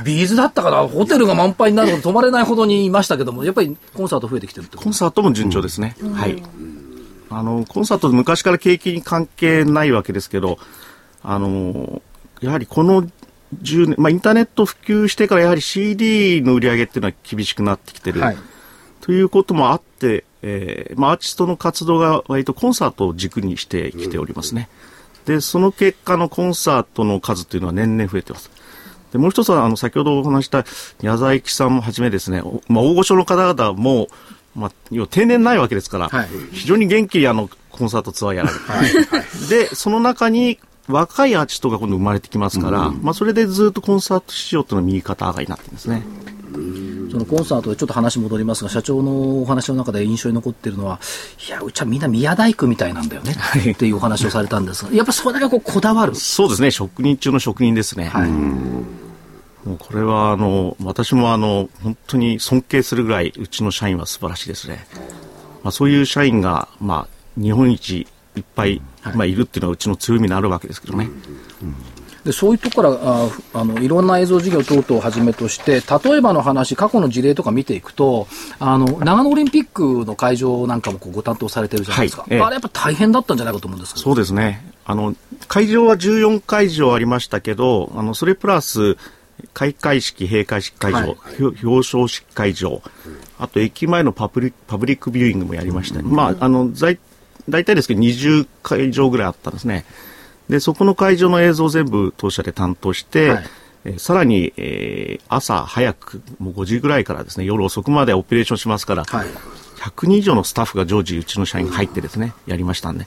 [0.05, 5.97] ビーズだったかな、ホテルが満杯になるほど泊まれないほどにいましたけども、やっぱりコンサート増えてきてるってことコンサートも順調ですね。
[6.15, 6.43] はい。
[7.31, 10.59] あの、コンサート昔から景気に関係ないわけですけど、
[11.23, 12.03] あの、
[12.41, 13.03] やはりこの
[13.63, 18.21] 10年、まあインターネット普及してからやはり CD の売り上げっていうのは厳しくなってきてる。
[18.21, 18.37] はい。
[19.09, 24.69] ということもあって、えーまあ、アーティストの活動が割とコンサートを軸にしてきておりますね。
[25.25, 28.51] で、その結果のコンサートの数というのは年々増えてます。
[29.11, 30.67] で、もう一つは、あの、先ほどお話した
[31.01, 34.09] 矢沢永吉さんもはじめですね、おまあ、大御所の方々も、
[34.55, 39.07] まあ、要は定年ないわけですから、はい非常に元気にあの、コンサートツアーやられる。
[39.49, 46.03] で、その中に、若いアーティストが今度生まれてきますから、まあ、それでずっとコンサート市場というのは右肩上がりになってるんですね。
[47.11, 51.01] そのコンサートでちょっと話戻りますが、社長のお話の中で印象に残っているのは、
[51.47, 56.15] いや、うちはみんな宮大工みたいなんだよね、いっていうお話をされたんですが、やっぱそれだけこうこだわる。
[56.15, 58.09] そうですね、職人中の職人ですね。
[58.09, 58.31] はい。
[58.31, 64.87] もうこれはあの私もあの本当に尊敬するぐらいうちの社員は素晴らしいですね。
[65.63, 68.81] まあ、そういう社員が、まあ、日本一いっぱい、
[69.15, 71.09] まあ、いるっていうのはうちの強みになるわけですけどね。
[72.29, 78.27] でそういうところからああのいろんな映像事業等々をはじめとして例えばの話過去の事例とか見ていくと
[78.59, 82.35] あの長野オリンピックの会場なんかもご担当されてるじゃないですか、はい。
[82.35, 82.41] ええ。
[82.43, 84.05] あれやっぱ大変だったんじゃないかと思うんですけど。
[84.05, 84.63] そうですね。
[84.85, 85.15] あの、
[85.47, 88.99] 会場は14会場ありましたけど、あの、それプラス、
[89.55, 91.15] 開会式、閉会式会場、はい。
[91.41, 92.83] 表表彰式会場、
[93.39, 96.99] あと駅前のパブリパブリックビューイングもやりました、まあ、あの、在
[97.49, 99.85] 大体ですけど20会場ぐらいあったんですね。
[100.49, 103.45] で、そこの会場の映像を全部当社で担当して、はい
[103.85, 109.29] えーさらに、えー朝早く、もう5時ぐらいからですね、夜遅くまでオペレーションしますから、はい
[109.79, 113.07] 100人以上のスタッフが常時うちの社員が入ってですね、やりましたんで。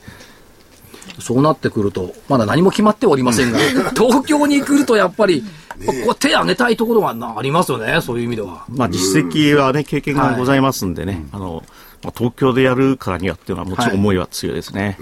[1.18, 3.58] そうなってくるとまだ何も決まっておりませんが
[3.94, 5.44] 東京に来るとやっぱり、
[5.84, 8.64] こう手挙げたいところがなありますよねそういう意味では。
[8.68, 11.62] まあ、実績はね、経験がございますんでね、あの、
[12.02, 14.98] まあ、東京でやるからにはっていうのはもちろん思いは強いですね。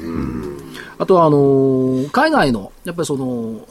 [0.99, 3.65] あとはあのー海外のやっぱりそのうん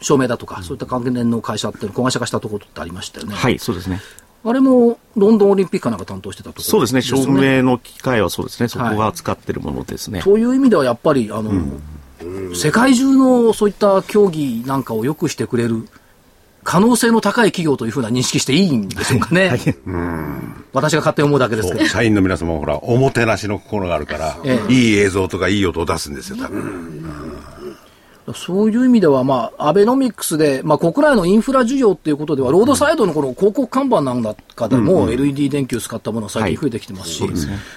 [0.00, 3.34] 照明だとか、そういった関連の会社っていうの子会社化したところってありましたよね。
[3.34, 4.00] はい、そうですね。
[4.44, 10.22] あれもロンドンオリンピックかなんか担当してたところそうですね、照よ明の機械はそうですね、そこが使ってるものですね。
[10.22, 11.50] という意味ではやっぱりあの、
[12.54, 15.88] 世界中のそういった競技なんかを良くしてくれる
[16.66, 19.52] 可能性の高い企業というふうな認識していいんでしょうかね。
[20.72, 21.72] 私が勝手に思うだけです。
[21.72, 21.86] けど。
[21.86, 24.72] 社員の皆様もほら、おもてなしの心があるから、ええ。
[24.72, 27.06] いい映像とかいい音を出すんですよ、多分。
[28.34, 34.24] そういう意味では、まあ、アベノミクスで、まあ、国内のインフラ需要っていうことでは、ロードサイドのこの広告看板なん
[34.56, 37.24] かでも、LED 電球を使ったものが最近増えてきてますし、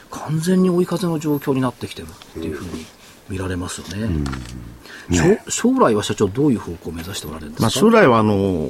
[0.10, 2.86] 完全に追い風の状況になってきてるっていうふうに
[3.30, 4.08] 見られますよね。
[4.08, 8.68] しょ将来は社長、どういう方向を目指しておられるんですか、まあ、将来はあの、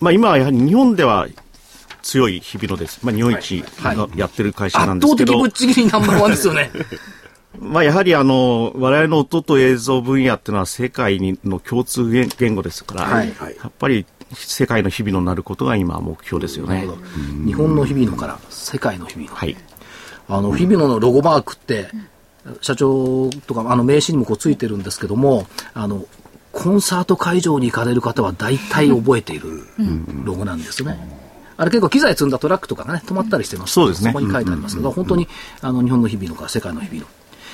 [0.00, 1.26] まあ、今はやはり日本では
[2.02, 3.00] 強い日々のです。
[3.04, 6.70] まあ、日本一がやってる会社なん圧倒ですけど、的ぶっちぎりナンバーワンですよね。
[7.58, 16.88] まあ、やはりあの、我々の音と映像分野っていうのは世界にの共通言言語ですから、はいやっぱり世界の日々のなることが今目標ですよね。
[17.44, 19.34] 日本の日々のから世界の日々の。
[19.34, 19.56] はい。
[20.28, 21.88] あの、日々野のロゴマークって、
[22.60, 26.06] 社長とか、あの、名刺にもこうついてるんですけども、あの、
[26.52, 29.62] コンサート会場に行かれる方は大体覚えている
[30.24, 30.98] ロゴなんですね。
[31.56, 35.28] あれ結構機材積んだトラックとかがね、止まったりしてますそうですねそこに書いてありますけど、本当に、
[35.60, 37.06] あの、日本の日々のから世界の日々の。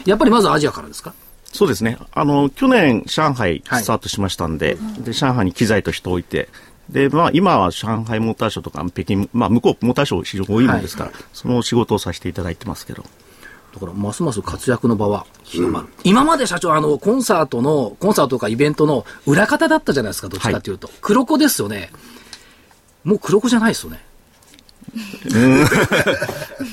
[0.04, 1.12] やっぱりまずアジアからですか？
[1.52, 1.98] そうですね。
[2.12, 6.48] あの、去年、上海はいスタートしましたんで、で、上海に機材と人を置いて、
[6.88, 13.04] で、まあ、今は上海モーターショーとか、北京、まあ、向こうモーターショー非常に多いものですから、その仕事をさせていただいてますけど。
[13.76, 15.88] だから、ますます活躍の場は広まる。
[16.02, 20.88] 今まで社長、あの、コンサートの、コンサートとかイベントの裏方だったじゃないですか、どっちかというと。
[21.02, 21.92] 黒子ですよね。
[23.04, 24.02] もう黒子じゃないですよね。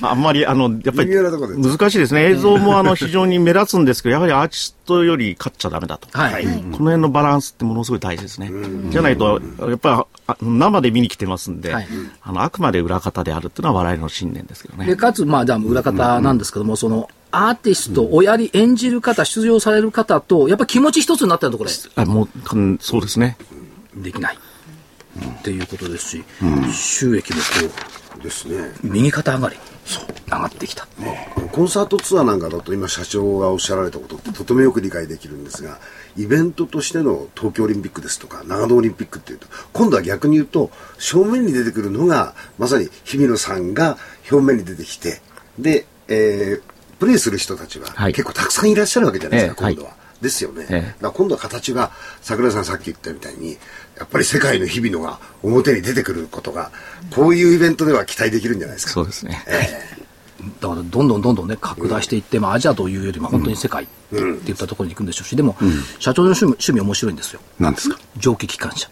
[0.01, 2.25] あんまり、あの、やっぱり難しいですね。
[2.29, 6.07] 映像もあの、非常に目立つんですけど、やはりアーティストより勝っちゃダメだと。
[6.17, 6.45] はい。
[6.45, 8.51] この辺のバランスってものすごい大事ですね。
[8.89, 11.87] じゃないと、やっぱりあ生で見に来てますんで、はい
[12.21, 14.85] あの、あくまで裏方であるっていうのは我々の信念ですけどね。
[14.85, 23.37] で、かつ、まあ、じゃあ、裏方なんですけども、その、アーティスト、おやり、演じる方、出場される方と、やっぱ気持ち一つになってるところあもうそうですね。
[23.95, 24.37] できない。
[25.39, 26.23] っていうことですし、
[26.73, 28.55] 収益もこですね。
[28.57, 29.57] う、右肩上がり。
[30.25, 30.87] 上がってきた。
[31.51, 35.77] コンサートツアーなんかだと今社長がおっしゃられたことってとてもよく理解できるんですが
[36.17, 43.97] イベントとしての東京オリンピックですとか長野オリンピックっていうと今度は逆に言うと正面に出てくるのがまさに日比野さんが
[44.31, 45.21] 表面に出てきて
[45.59, 49.95] で、えープレーする人たちははい結構たくさんいらっしゃるわけじゃないですか、ええ今度は。
[50.21, 53.57] ですよね、ええだ今度は形が桜井さんさっき言ったみたいに
[53.97, 56.71] やっぱり世界の日比野が表に出てくることが
[57.11, 58.91] こういうイベントでは期待できるんじゃないですか。
[58.93, 59.43] そうですね。
[60.59, 64.15] だから、どんどんどんどんね、拡大していって、まあ、アジアというよりも、本当に世界って
[64.51, 65.55] いったところに行くんでしょうし、でも、
[65.99, 67.39] 社長の趣味、趣味面白いんですよ。
[67.59, 67.97] 何ですか？
[68.17, 68.89] 蒸気機関車。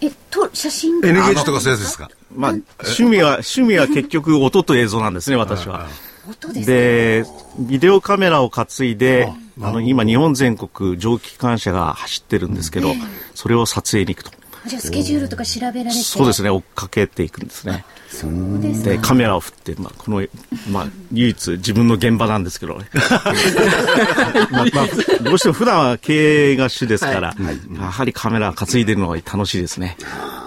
[0.00, 2.10] えっと、写真 ?NGH とかそういうやつですか？
[2.34, 5.88] まあ、趣味は、趣味は結局音と映像なんですね、私は。
[6.28, 7.24] 音ですかで、
[7.58, 12.94] ビデオカメラを担いで、あの、今日本全国蒸気機関車が走ってるんですけど、
[13.34, 14.44] それを撮影に行くと。
[14.66, 17.84] じゃあスケジュールとか調べられてそうですね、追っかけていくんですね。
[18.08, 20.26] そうですで、かカメラを振って、まあ、この、
[20.70, 22.86] まあ、唯一自分の現場なんですけどね。
[24.50, 27.34] まあ、まあ、どうしても普段は経営が主ですから、
[27.78, 29.98] やはりカメラ担いでるのが楽しいですね。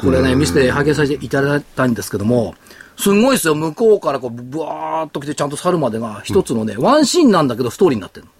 [0.01, 2.55] これね、見せて拝見させていただいたんですけども、
[2.97, 3.53] すごいですよ。
[3.53, 8.31] 向こうからこう、ブワーっと来て、ちゃんと去るまでが、一つのね、ワンシーンなんだけど、ストーリーになってるの。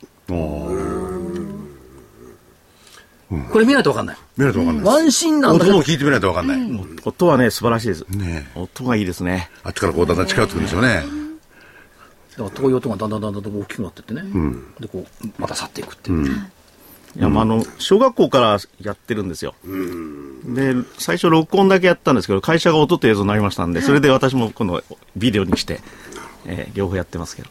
[3.51, 4.17] これ見ないとわかんない。
[4.37, 6.59] 見ないとわかんないワンシーンなんだけど音を、聞いてみないとわかんない。
[7.03, 8.05] 音はね、素晴らしいです。
[8.09, 9.49] ね音がいいですね。
[9.63, 11.03] あっちからこうだんだん近寄ってくるんですよね。
[12.37, 14.23] だから遠い音がだんだんだんだん大きくなってってね。
[14.79, 16.27] で、こう、また去っていくっていう。
[17.17, 19.55] いや、まあ、あの、小学校からやってるんですよ。
[20.45, 24.83] で、最初録音だけやったんですけど、会社が音と映像になりましたんで、それで私も今度
[25.15, 25.81] ビデオにして、
[26.45, 27.49] えー両方やってますけど。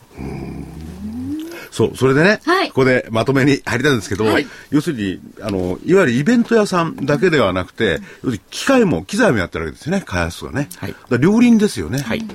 [1.76, 4.24] そう、それでね、はいここでまとめに入りたいんですけど、
[4.70, 10.70] 要するに、あの、いわゆるイベント屋さんだけではなくて、要するに機械も、機材もやってるわけですよね、開発がね。
[10.78, 11.98] はいだ両輪ですよね。
[11.98, 12.26] はい。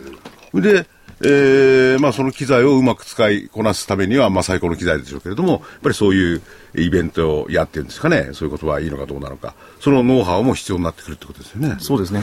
[0.53, 0.85] で、
[1.23, 6.41] えーまあその機材をうまく使いこなすためには、まあ最高の機材でしょうけれども、やっぱりそういう
[6.75, 11.77] イベントをやってるんですかね、そういうことはいいのかどうなのか、そのノウハウも必要になってくるってことですよね。
[11.79, 12.21] そうですね。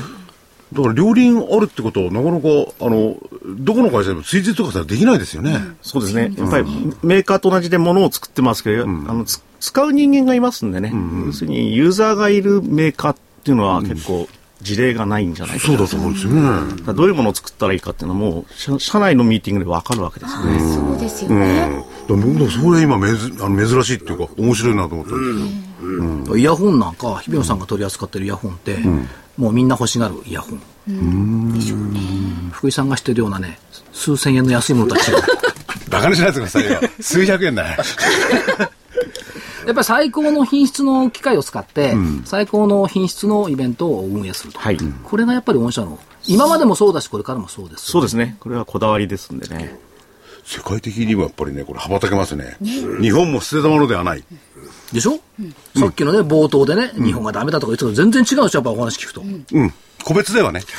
[0.73, 2.49] だから両輪あるってことは、なかなか、
[2.81, 3.17] あの、
[3.59, 5.59] どこの会社でも追随とかしたらできないですよね。
[5.83, 6.33] そうですね。
[6.37, 6.67] やっぱり
[7.03, 10.93] メーカーと同じで物を作ってますけど、あのつ使う人間がいますんでね、
[11.27, 14.29] 要するにユーザーがいるメーカーっていうのは結構
[14.61, 16.93] 事例がないんじゃないかなそうだと思うんですよね。
[16.95, 20.59] どういうものを作ったらいいかっていうのはもう社社内のミーティングで分かるわけですよね。
[20.61, 21.41] そうですようん。
[21.41, 21.61] ね。
[21.61, 26.37] だから僕もそれ今めずあの珍しいっていうか、面白いなと思ったんですよ。
[26.37, 28.79] イヤホンなんか、日比野さんが取り扱ってるイヤホンって、
[29.39, 30.61] もうみんな欲しがるイヤホン。
[32.53, 33.59] 福井さんが知ってるようなね、
[33.93, 35.23] 数千円の安いものとは違う。
[35.91, 36.81] バカにしないでくださいよ。
[37.01, 37.77] 数百円だね。
[39.67, 44.59] やっぱり最高の品質の機械を使って、最高の品質のイベントを運営すると。
[44.59, 44.79] はい。
[45.05, 47.91] これがやっぱり御社の、今までもそうだし、これからもそうです。
[47.91, 48.39] そうですね。
[48.41, 49.79] これはこだわりですんでね。
[50.49, 52.57] 世界的にもやっぱりね、これ羽ばたけますね。
[52.63, 54.25] 日本も捨てたものではない。
[54.95, 55.21] でしょ、
[55.77, 59.21] さっきのね、冒頭でね、日本がダメだとか言ってたけど、全然違うでしょ、やっぱお話聞くと。
[59.21, 59.25] う
[59.63, 59.75] ん。
[60.03, 60.63] 個別ではね。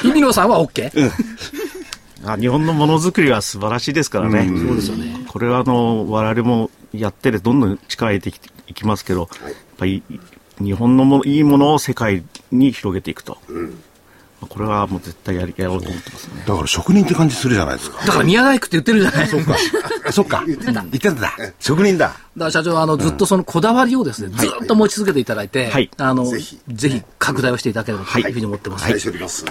[0.00, 1.10] 日比野さんは OK?
[2.24, 4.46] あ日本のものづくりは素晴らしいですからね。
[4.46, 5.26] そうですよね。
[5.28, 10.02] これはあの、我々もやっててどんどん力入れてきいきますけど、やっぱり
[10.58, 13.36] 日本のもいいものを世界に広げていくと。
[14.40, 16.44] これはもう絶対やりやろうと思ってますね。
[16.46, 18.06] だから職人って感じするじゃないですか。
[18.06, 19.56] だから宮大工って言ってるじゃないそっか。
[20.06, 20.44] あ そっか。
[20.46, 20.72] 言ってた。
[20.72, 21.32] 言ってたんだ。
[21.58, 22.06] 職人だ。
[22.06, 28.84] だから社長、あの、ずっとそのこだわりをですね、ずっと持ち続けていただいて、はいあの、ぜぜひひ、拡大をしていただければというふうに思ってます。
[28.84, 29.44] 期待しております。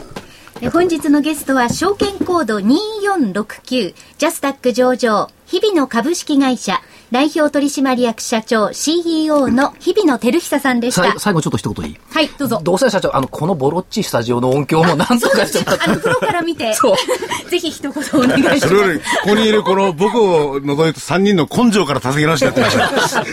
[0.62, 11.98] え本日のゲストは証券コード2469ジャスタック上場日々の株式会社代表取締役社長 CEO の日々野照久さんでした最後ちょっと一言いい？
[12.12, 17.94] はいどうぞどうせ社長、あの、このボロっちいスタジオの音響もなんとかしてもらってあのプロから見てそうぜひ一言お
[18.28, 22.76] 願いしますそれより、ここにいるこの僕を除いて3人の根性から助け直してやってまし
[23.14, 23.24] た。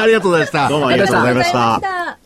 [0.00, 0.68] ありがとうございました。
[0.68, 2.25] どうもありがとうございました。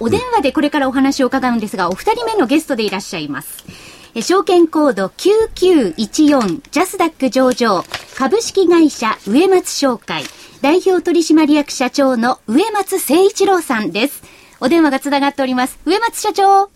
[0.00, 3.87] お電話でこれからお話を伺うんですがお二人目のゲストでいらっしゃいます。
[4.16, 7.82] 証券コード9914ジャスダック上場
[8.16, 10.24] 株式会社植松商会
[10.60, 14.24] 代表取締役社長の植松誠一郎さんです。
[14.60, 15.78] お電話がつながっております。
[15.86, 16.66] 植松社長、は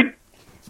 [0.00, 0.14] い。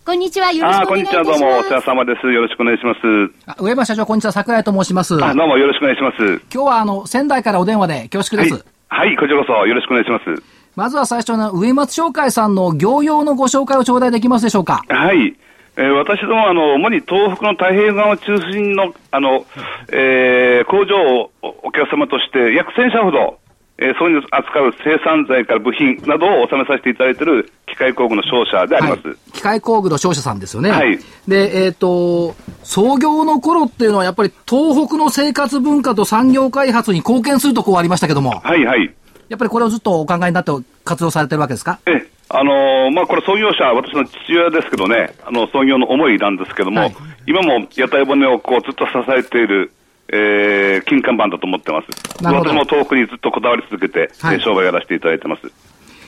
[0.07, 0.53] こんにちは。
[0.53, 1.39] よろしああ、くお願いいこんにちは。
[1.39, 2.27] どうも、お世話様です。
[2.33, 3.01] よろしくお願いします。
[3.45, 4.33] あ上山社長、こんにちは。
[4.33, 5.23] 桜井と申します。
[5.23, 6.17] あ、どうもよろしくお願いします。
[6.51, 8.65] 今日は、あの、仙台からお電話で恐縮はいです。。
[8.89, 10.43] はい、こちらこそよろしくお願いします。
[10.77, 14.83] まずは最初の植松商会さんの業用のご紹介を頂戴できますでしょうか。
[14.89, 15.37] はい。
[15.79, 19.45] えー私どもあの、主に東北の太平洋側を中心の、あの、
[19.93, 23.39] えー工場をおお客様として約1000社ほど、
[23.79, 29.07] えーそういうのを扱う生産材から部品などを納めさせていただいている機械工具の商社であります。
[29.09, 30.71] はい機械工具の商社さんですよね。
[30.71, 30.99] はい
[31.29, 38.95] で、えっ、と、創業の頃っていうのはやっぱり東北の生活文化と産業開発に貢献するとこうありましたけども、はいはい。
[39.29, 40.53] やっぱりこれをずっとお考えになって
[40.85, 41.79] 活動されてるわけですか？
[41.87, 42.06] ええ、
[42.39, 46.97] あのーまあ、これ創業者、私の父親ですけどね、あの、創業の思いなんですけども、はい
[47.29, 49.73] 今も屋台骨をこうずっと支えている、
[50.09, 51.89] えー、金看板だと思ってます。
[52.23, 55.51] 私も東北にずっとこだわり続けて、はいえー商売をやらせていただいてます。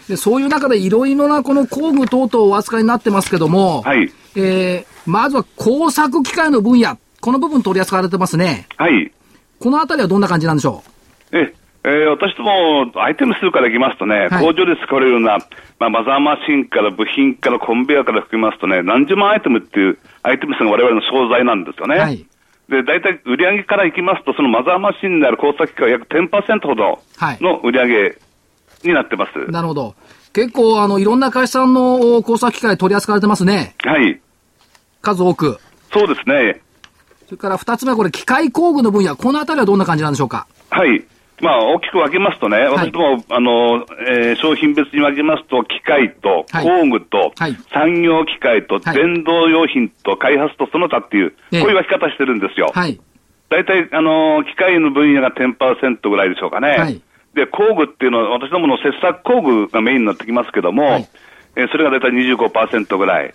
[0.09, 4.13] でそういう中でいろいろなこの工具等々お扱いになってますけども、はい。
[4.37, 8.69] えー、まずは工作機械の分野、この部分取り扱われてますね。
[8.77, 9.11] はい。
[9.59, 10.85] このあたりはどんな感じなんでしょ
[11.33, 11.53] え
[11.85, 15.39] えー私ども、アイテム数からいきますとね、はい工場で使われるような、
[15.79, 21.99] まあ、マザーマシンから部品からコンベヤーから含みますとね、何十万アイテムっていうアイテム数が我々の商材なんですよね。
[21.99, 22.27] はい
[22.69, 28.15] で、大体売上からいきますと、そのマザーマシンである工作機械は約10%ほどはいの売上
[28.85, 29.31] になってます。
[29.39, 29.95] うなるほど。
[30.35, 33.75] 結構、あの、いろんな会社さんのお工作機械取り扱われてますね。
[33.85, 34.21] はい。
[35.01, 35.59] 数多く。
[35.95, 36.61] そうですね。
[37.25, 39.17] それから二つ目はこれ、機械工具の分野。
[39.17, 40.47] このあたりはどんな感じなんでしょうか？
[40.69, 41.03] はい。
[41.41, 52.71] まあ、大きく分けますとね、私ども、あの、えー商品別に分けますと、機械とはい工具と、はい産業機械と、はい電動用品と開発とその他っていう、ええこういう分け方してるんですよ。
[52.75, 53.01] はい。
[53.51, 56.69] 大体、あの、機械の分野が10%ぐらいでしょうかね。
[56.77, 57.01] はい
[57.35, 61.09] で、工具っていうのは、私どもの切削工具がメインになってきますけども、はい
[61.57, 63.35] えーそれが大体25%ぐらい。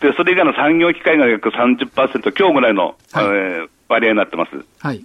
[0.00, 4.50] で、それ以外の産業機械が約30%強ぐらいの、はいえー割合になってます。
[4.80, 5.02] はい。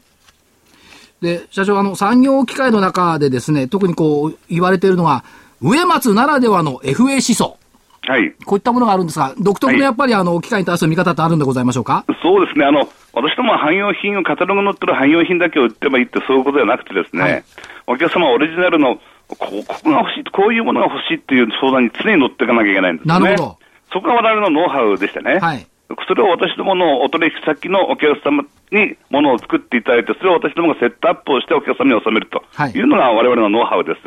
[1.24, 5.24] で、社長、あの、産業機械の中でですね、特にこう、言われているのが、
[5.62, 7.58] 植松ならではの FA 思想。
[8.06, 8.34] はい。
[8.46, 12.06] こういったものがあるんですが、独特のやっぱりあの、機械に対する見方ってあるんでございましょうか？
[12.22, 12.66] そうですね。
[12.66, 17.44] あの、私どもは汎用品を、カタログに載ってる汎用品だけを売ってもいいってそういうことではなくてですね、はい
[17.86, 18.96] お客様はオリジナルの、
[19.28, 23.26] こここが欲しい、こういうものが欲しいっていう相談に常に乗っていかなきゃいけないんですよね。
[23.26, 23.58] なるほど
[23.92, 25.40] そこが我々のノウハウでしてね。
[25.40, 25.68] はい
[26.08, 34.00] それを私どものお取引先のお客様にものを作っていただいて、それを私どもがセットアップをしてお客様に納めるとはいいうのが我々のノウハウです。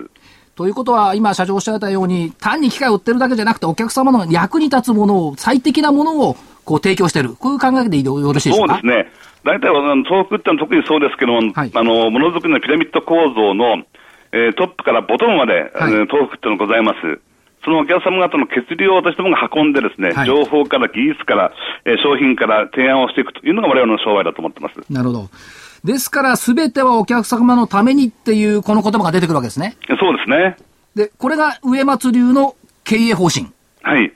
[0.57, 7.35] ということは、今社長おっしゃられたように、単に機械を売ってるだけじゃなくて、お客様の役に立つものを、最適なものを、こう提供している。
[7.39, 8.81] こういう考えでよよろしいでしょか？
[8.81, 9.13] そううですね。
[9.45, 13.85] 大体、あの東北ってのは特にそうですけども、はいあの、ものづくりのピラミッド構造の、
[14.33, 17.21] えートップからボトムまで、はいえー東北ってのがございます。
[17.67, 21.53] そのお客様方の血流を私どもが運んでですね、はい情報から技術から、
[21.85, 24.75] えー商品から提案をしていくというのが我々の商売だと思ってます。
[24.89, 25.29] なるほど。
[25.83, 29.77] ですから、すべてはお客様のためにっていう、この言葉が出てくるわけですね。
[29.99, 30.57] そうですね。
[30.95, 32.55] で、これが植松流の
[32.85, 33.47] 経営方針。
[33.83, 34.13] はい。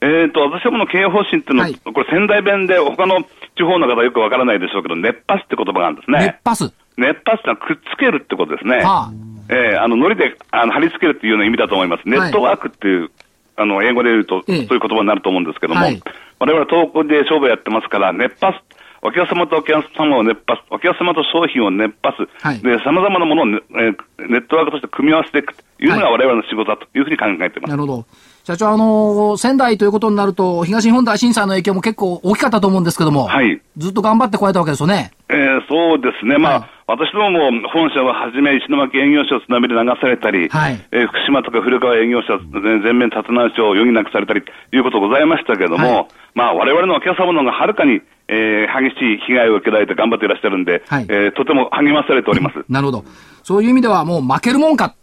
[0.00, 3.22] えっ、と、私どもの経営方針っていうのは、はいこれ仙台弁で他の
[3.56, 6.18] 地方の方はよくわからないでしょうけど、熱波って言葉があるんですね。
[6.18, 6.72] 熱パス。
[6.96, 8.78] 熱波ってのはくっつけるってことですね。
[8.78, 12.08] はあえーあの、ノリであの貼り付けるっていうような意味だと思います。
[12.08, 13.10] ネットワークっていう、
[13.56, 16.02] あの、英語で言うと、ええそういう言葉になると思うんですけども、はい
[16.40, 18.58] 我々は東北で商売やってますから、熱波す。
[19.02, 20.62] お客様とお客様を熱波す。
[20.70, 22.44] お客様と商品を熱波す。
[22.44, 23.96] はいで、様々なものをね、えー
[24.28, 27.70] ネットワークとして組み合わせていくというのが我々の仕事だというふうに考えています。
[27.70, 28.06] なるほど。
[28.44, 35.12] 社長、あの仙台ということになると、東日本大震災の影響も結構大きかったと思うんですけども、はいずっと頑張ってこられたわけですよね。
[35.28, 52.64] えーそうですね、まあ、はい私どもも本社をはじめ、石巻営業所を津波で流されたり、はいえー福島とか古川営業所、全全面立て直しを余儀なくされたりということございましたけれども、はいまあ、我々のお客様の方がはるかに、えー激しい被害を受けられて頑張っていらっしゃるんで、はいえーとても励まされております。
[52.68, 53.04] なるほど。
[53.42, 54.94] そういう意味ではもう負けるもんか。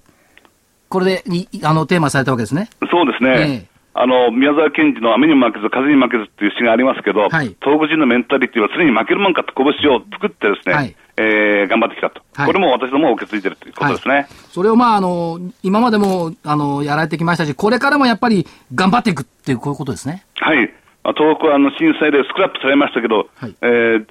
[0.89, 2.69] これでい、あの、テーマされたわけですね。
[2.91, 3.63] そうですね。
[3.63, 12.21] ええあの、宮沢賢治の雨にも負けず、風にも負けずっていう詩がありますけど、はい東北人のメンタリティは常に負けるもんかと拳を作ってですね、はいえー頑張ってきたと。
[12.33, 14.13] はいこれも私ども受け継いでるということですね。
[14.15, 20.25] はいそれをまあ、あの、今までも、あの、やられてきましたし、これからもやっぱり頑張っていくっていう、こういうことですね。
[20.35, 20.73] はい。
[21.03, 24.05] まあ東北はあの震災でスクラップされましたけど、はいえー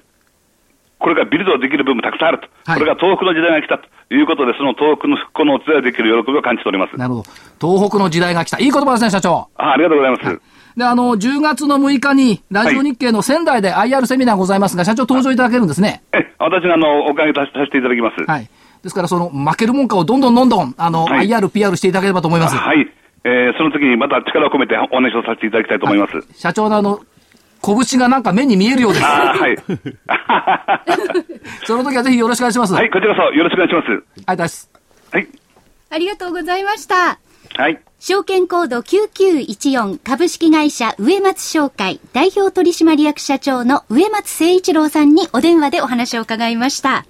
[1.01, 2.47] これからビルドできる部分もたくさんあると。
[2.65, 6.95] はいこれが東北の時代が来たということで、その東北の復興のお伝えできる喜びを感じております。
[6.95, 7.29] なるほど。
[7.59, 8.59] 東北の時代が来た。
[8.59, 9.49] いい言葉ですね、社長。
[9.57, 10.41] あありがとうございます。
[10.77, 16.03] で、あの、10月の6日に、ラジオ日経の仙台で IR セミナーございますが、社長登場いただけるんですね。
[16.13, 18.23] え、私があの、おかげさせていただきます。
[18.23, 18.49] はい。
[18.83, 22.55] ですから、その、負けるもんかをどんどんどんどん、あの、はい IR、PR していただければと思います。
[22.55, 22.87] はい。
[23.23, 26.25] えーその時にまた力を込めてお話をさせていただきたいと思います。
[26.33, 26.99] 社長のあの、
[27.61, 29.05] 拳がなんか目に見えるようです。
[29.05, 29.57] ああ、はい。
[31.65, 32.73] その時はぜひよろしくお願いします。
[32.73, 33.87] はい、こちらこそよろしくお願いします。
[33.87, 34.69] ありがとうございます。
[35.11, 35.27] はい。
[35.89, 37.19] ありがとうございました。
[37.55, 37.79] はい。
[37.99, 47.05] 証券コード9914株式会社植松商会代表取締役社長の植松誠一郎さんにお電話でお話を伺いました。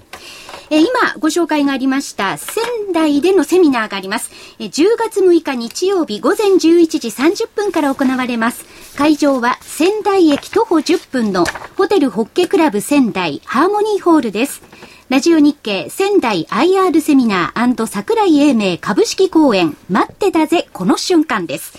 [0.74, 0.88] えー今
[1.20, 2.64] ご紹介がありました仙
[2.94, 4.32] 台でのセミナーがあります。
[4.58, 8.64] えー10月6日日曜日午前11時30分から行われます。
[8.96, 11.44] 会場は仙台駅徒歩10分の
[11.78, 14.62] ホテルホッケクラブ仙台ハーモニーホールです。
[15.10, 21.78] ラジオ日経仙台 IR セミナー桜井英明株式公演待ってたぜこの瞬間です。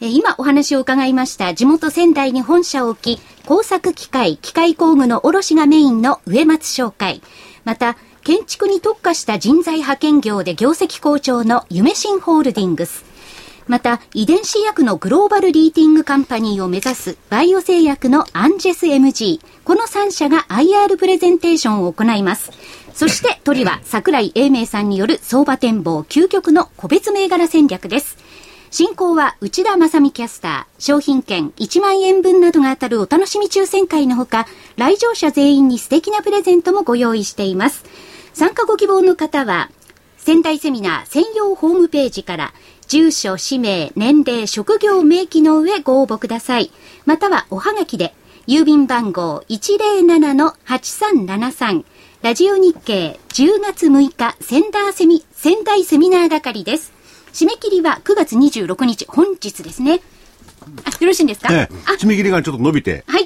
[0.00, 7.20] え今お話を伺いました地元仙台に本社を置き工作機械、機械工具の卸がメインの植松商会。
[7.64, 7.98] また、
[8.30, 13.04] 建築に特化した人材派遣業で業績好調の夢新ホールディングス。
[13.66, 19.40] また、遺伝子薬のグローバルリーティングカンパニーを目指すバイオ製薬のアンジェス MG。
[19.64, 22.52] この3社が IR プレゼンテーションを行います。
[22.94, 28.16] そして、鳥は桜井英明さんによる相場展望究極の個別銘柄戦略です。
[28.70, 37.84] 進行は内田正美キャスター、商品券1万円分などが当たるお楽しみ抽選会のほか、来場者全員に素敵なプレゼントもご用意しています。
[38.32, 39.70] 参加ご希望の方は、
[40.16, 42.52] 仙台セミナー専用ホームページから、
[42.88, 46.70] 住所、氏名、年齢、職業明記の上ご応募ください。
[47.06, 48.14] またはおはがきで、
[48.46, 51.84] 郵便番号107-8373、
[52.22, 56.92] ラジオ日経10月6日仙台セミ、仙台セミナー係です。
[57.32, 60.00] 締め切りは9月26日、本日ですね。
[60.84, 63.04] あ、よろしいんですか、ええあ、締め切りがちょっと伸びて。
[63.06, 63.24] はい。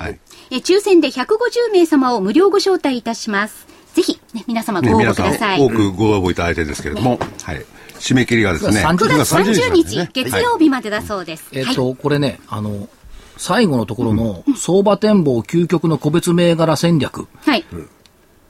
[0.51, 3.67] え抽選で150名様を無料ご招待いたします。
[3.95, 5.61] ぜひ、ね、皆様ご応募ください。
[5.61, 7.65] 多くご応募いただいてるんですけれども、はい。
[8.01, 11.45] 締め切りがですね、9 9月30日、ね月曜日までだそうです。
[11.53, 12.89] えっ、と、これね、あの、
[13.37, 17.65] 最後のところの相場展望究極の個別銘柄戦略、はい。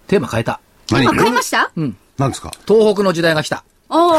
[0.08, 0.60] テーマ変えた。
[0.90, 1.70] 何今買いました？
[2.18, 2.50] 何ですか？
[2.66, 3.64] 東北の時代が来た。
[3.90, 4.12] お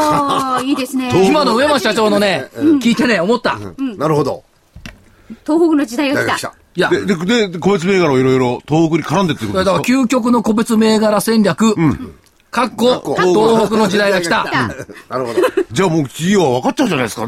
[0.58, 1.10] ー、いいですね。
[1.28, 3.58] 今の上松社長のね、聞いてね、思った。
[3.98, 4.44] なるほど。
[5.44, 6.54] 東北の時代が来た。
[6.76, 10.02] いや、で、で、で、個別銘柄をいろいろ東北に絡んでってるこだからとですか？
[10.04, 11.74] 究極の個別銘柄戦略、
[12.50, 14.44] かっこ、東北の時代が来た。
[15.08, 15.40] なるほど。
[15.72, 17.26] じゃあもう企業は分かっちゃうじゃないですか。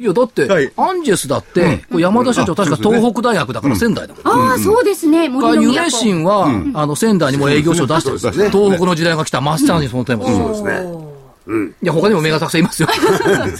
[0.00, 0.72] いや、だって、はい。
[0.76, 4.50] アンジェスだって、これ山田社長確か東北大学だから仙台だもん。
[4.50, 5.28] ああ、そうですね。
[5.28, 5.90] 森の夢都。
[5.90, 8.50] 新は、あの、仙台にも営業所出してるんですよ。
[8.50, 10.38] 東北の時代が来た、まっさにそのテーマです。
[10.38, 11.72] そうですね。
[11.82, 12.88] いや、他にも銘柄たくさんいますよ。
[12.88, 13.52] はい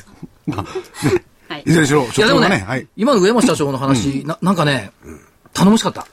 [1.64, 2.88] いずれにしろ、いや、でもね、所長がね、はい。
[2.96, 4.92] 今の上松社長の話、ななんかね、
[5.52, 6.06] 頼もしかった。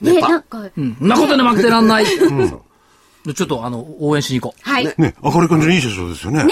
[0.00, 0.96] ね、なんか、うん。
[1.00, 2.06] なことで負けてらんない。
[3.34, 4.84] ちょっと、あの、応援しに行こはい。
[4.98, 6.44] ね、明るい感じのいい社長ですよね。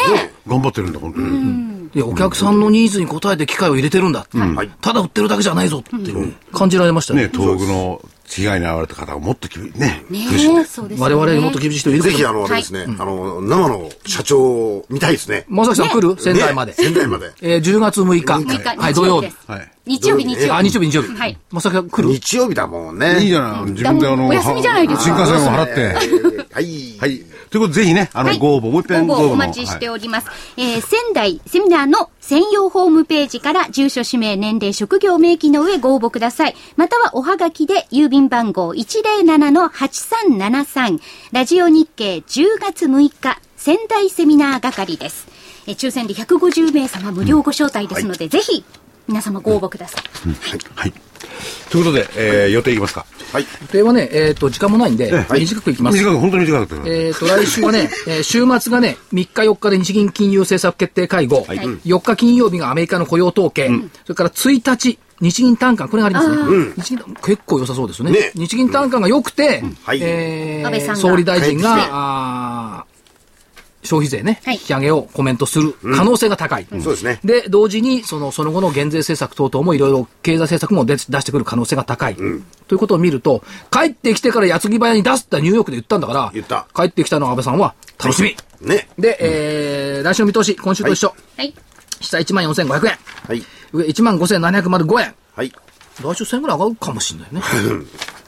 [0.47, 1.27] 頑張ってるんだ、本当に。
[1.29, 1.91] う。
[1.93, 4.27] いや、お客さんのニーズに応えて機械を入れてるんだ。
[4.81, 7.31] ただ売ってるだけじゃないぞっていう感じられましたねね、。
[7.33, 8.01] 東北の
[8.37, 11.05] 被害に遭われた方がもっときね、ね苦しんでそうですね。
[11.05, 15.45] 我々にもっと厳しい人いるけどぜひ、あの、あれですね、あの、生の社長見たいですね。
[15.49, 16.77] まさきさん来る仙台までね。
[16.85, 17.33] 仙台まで。
[17.43, 18.25] えー、10月6日。
[18.25, 19.33] 6日、はい、土曜日。
[19.47, 19.71] はい。
[19.91, 20.51] 日曜日、日曜日。
[20.51, 21.15] あ、日曜日、日曜日。
[21.17, 21.37] はい。
[21.51, 22.09] まさきさん来る？
[22.15, 23.21] 日曜日だもんね。
[23.21, 23.63] いいじゃない。
[23.73, 25.95] 自分であの、お休みじゃないですか新幹線を払って。
[26.55, 26.97] はい。
[26.99, 27.21] はい。
[27.51, 30.29] ということで、ぜひね、あの、はいご応募、もう一遍ご応募お待ちしております。
[30.57, 36.55] えー仙台セミナーの専用ホームページから住所、氏名、年齢、職業明記の上ご応募ください。
[36.77, 41.01] またはおはがきで郵便番号107-8373
[41.33, 45.27] ラジオ日経10月6日仙台セミナー係です。
[45.67, 48.65] えー抽選で150名様無料ご招待ですので、ぜひ
[49.09, 50.03] 皆様ご応募ください。
[50.75, 50.93] はい。
[51.71, 53.07] ということで、えー、予定いきますか。
[53.33, 53.47] はい。
[53.63, 55.99] 予定はね、えっ、と、時間もないんで、短くいきます。
[55.99, 57.07] 短く、本当に短くて。
[57.07, 63.71] えっ、と、来週はね、えー週末がね、3日4日で日銀金融政策決定会合、4日金曜日がアメリカの雇用統計、
[64.05, 66.73] それから1日、日銀単価、これがありますね。
[66.77, 68.13] 日銀結構良さそうですよね。
[68.13, 72.85] ね日銀単価が良くて、はいえー安倍さんが総理大臣が、
[73.83, 76.67] 消費税ね、はい引き上げをコメントする可能性が高い。
[76.71, 77.21] そうですね。
[77.25, 82.15] で、同時に、その、その後の減税政策等々もいろいろ経済政策も出出してくる可能性が高い。
[82.15, 88.37] ということを見ると、帰ってきてから矢継ぎ早に出すってニューヨークで言ったんだから、言った帰ってきたのは安倍さんは楽しみ。
[88.61, 88.89] ね。
[88.99, 91.15] で、えー、来週の見通し、今週と一緒。
[91.37, 91.55] はい。
[92.01, 92.99] 下1万4500円。
[93.27, 93.43] はい。
[93.73, 95.15] 上1万5705円。
[95.35, 95.53] はい。
[96.03, 97.43] 来週1000円ぐらい上がるかもしれないね。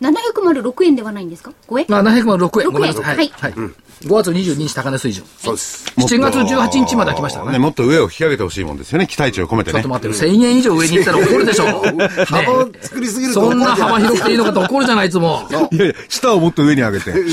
[0.00, 1.86] 706円ではないんですか ?5 円？
[1.88, 2.68] まあ、706円。
[2.68, 3.04] 6ごめんなさい。
[3.04, 3.32] ははいい。
[3.32, 3.52] はい。
[3.52, 3.72] 5
[4.14, 5.24] 月22日高値水準。
[5.38, 5.86] そうです。
[5.96, 7.62] 7月18日まで来ましたからね、ね。
[7.62, 9.06] もっと上を引き上げてほしいもんですよね。
[9.06, 9.88] 期待値を込めてねちょっと。
[9.88, 10.30] 待ってる。
[10.32, 11.64] 1000円以上上に行ったら怒るでしょ。
[12.26, 15.48] 幅を作りすぎるとそんな幅広くていいのかと怒るじゃない、いつも。
[15.72, 17.12] いやいや、下をもっと上に上げて。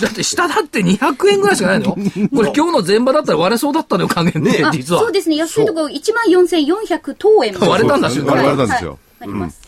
[0.00, 1.92] だって下だって200円ぐらいしかないの？
[1.92, 5.12] これ今日の前場だったら割れそうだったのよ、加減で、あ実はそう。
[5.12, 5.36] ですね。
[5.36, 8.98] 安いところ14,400等円割れたんだし割れたんですよ。
[9.20, 9.65] あります。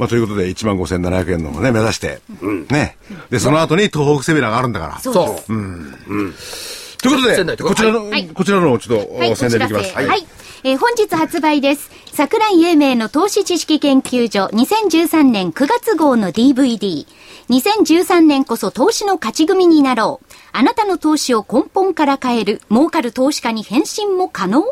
[0.00, 2.22] まあ、ということで、1万5700円のね、目指して、
[2.70, 2.96] ね。
[3.28, 4.98] で、その後に東北セミナーがあるんだから。
[4.98, 5.14] そう。
[5.46, 9.36] ということで、仙台とこちらの、はいこちらのをちょっと、はい。
[9.36, 9.94] 宣伝できます。
[9.94, 10.26] はい。
[10.64, 11.90] えー本日発売です。
[12.12, 17.06] 桜井英明の投資知識研究所2013年9月号の DVD。
[17.50, 20.29] 2013年こそ投資の勝ち組になろう。
[20.52, 22.62] あなたの投資を根本から変える。
[22.70, 24.64] 儲かる投資家に変身も可能？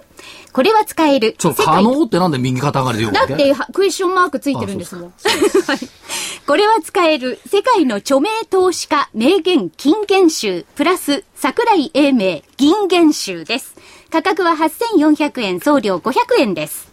[0.53, 1.35] これは使える。
[1.39, 5.13] ちょ可能ってなんで右肩上がりで言うわけだって、はクエスチョンマークついてるんですもん。
[5.67, 5.79] はい
[6.49, 13.77] これは使える世界の著名投資家名言金言集プラス桜井英明銀言集です。
[14.11, 16.88] 価格は8400円、送料500円です。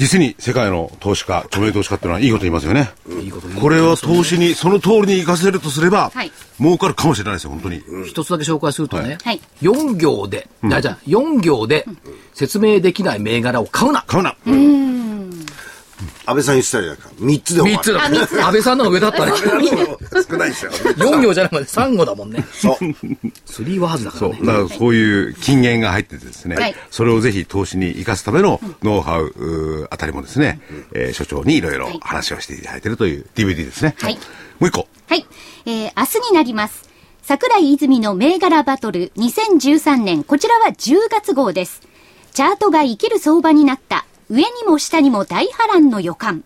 [0.00, 2.90] 実に世界の投資家、著名投資家っていうのはいいこと言いますよね。
[3.60, 7.82] これは投資に、その通りに活かせるとすれば、はい儲かるかもしれないですよ、本当に。
[8.06, 11.86] 一つだけ紹介するとね、はい4行で、あじゃあ4行で
[12.32, 14.04] 説明できない銘柄を買うな。
[14.06, 14.34] 買うな。
[16.26, 17.08] 安倍さん言ってたじゃないか。
[17.18, 17.92] 3つで終3わつ
[18.36, 18.46] だ。
[18.46, 19.32] 安倍さんの方が上だったね。
[19.32, 20.22] る。
[20.30, 20.70] 少ないですよ。
[20.72, 22.44] 4行じゃなくて3語だもんね。
[22.52, 22.76] そう。
[23.46, 24.32] スリーワーズだかそう。
[24.32, 24.46] らね。
[24.46, 30.60] だからそういう金言が入っててですね、はいそれをぜひ投資に生かすためのノウハウあたりもですね、
[30.92, 33.94] えー所長にいろいろ話をしていただいているという DVD ですね。
[34.00, 34.18] はい
[34.58, 34.86] もう一個。
[35.08, 35.26] はい。
[35.66, 36.88] えー、明日になります。
[37.22, 41.80] 桜井泉の銘柄バトル2013年、こちらは10月号です。
[42.32, 44.04] チャートが生きる相場になった。
[44.30, 46.44] 上にも下にも大波乱の予感。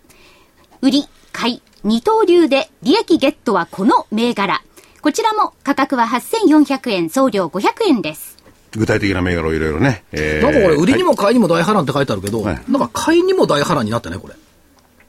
[0.80, 4.62] 売り、買い、二刀流で利益ゲットはこの銘柄。
[5.02, 8.38] こちらも価格は8400円、送料500円です。
[8.72, 10.02] 具体的な銘柄をいろいろね。
[10.12, 14.34] えーなんかこれ、売りにはいも買いにも大波乱って書いてあるけど、はいなんか買いにも大波乱になったね、これ。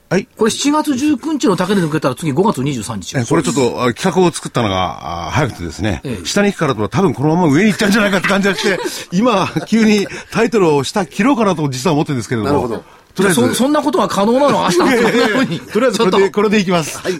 [0.09, 0.27] はい。
[0.37, 8.79] これ7月19日の高値抜けたら次5月23日よえこれちょっとあ企画を作ったのがあ早くてですね、ええ下に行くからと多分このまま上に行っちゃうんじゃないかって感じがして、
[9.11, 12.49] 今、急にタイトルを下切ろうかなと実は思ってるんですけれども。
[12.49, 12.83] なるほど
[13.15, 13.41] とりあえず。
[13.41, 14.61] そそんなことが可能なの？
[14.61, 14.77] 明日。
[15.71, 16.99] とりあえずこれで、ちょっこれでいきます。
[16.99, 17.13] はい。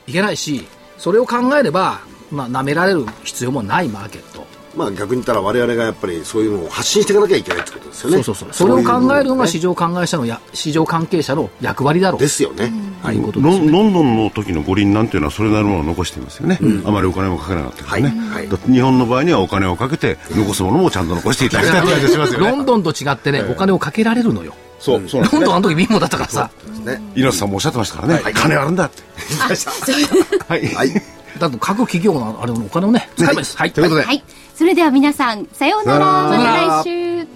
[0.07, 2.01] いけないし、それを考えれば、
[2.31, 4.47] まあ、舐められる必要もないマーケット。
[4.77, 8.23] まあ逆に言ったら我々がやっぱりそういうのを発信していかなきゃいけないってことですよね。
[8.23, 8.53] そうそうそう。
[8.53, 12.21] それを考えるのが市場関係者のや、市場関係者の役割だろう。
[12.21, 12.73] ですよね。
[13.03, 13.69] ということロですね。
[13.69, 24.55] ンロンドンの時の五輪なんていうのはそれなりのものを残していますよね、あまりお金もかけなかったけどね、はいはいだって日本の場合にはお金をかけて残すものもちゃんと残していただきたいって感じがしますよねロンドンと違ってね、お金をかけられるのよ。
[24.79, 26.51] そうそうなんですロンドンあの時貧乏だったからさ。
[26.85, 27.01] ね。
[27.15, 29.03] 猪瀬さんもおっしゃってましたからね、金あるんだって
[30.49, 30.93] はい、はい。
[31.39, 33.57] だって各企業のあれのお金をね、使えばいいです。
[33.57, 33.73] はい。
[33.73, 34.23] ということで、はい。
[34.63, 36.07] それでは皆さん、さようなら。
[36.23, 37.32] また来週。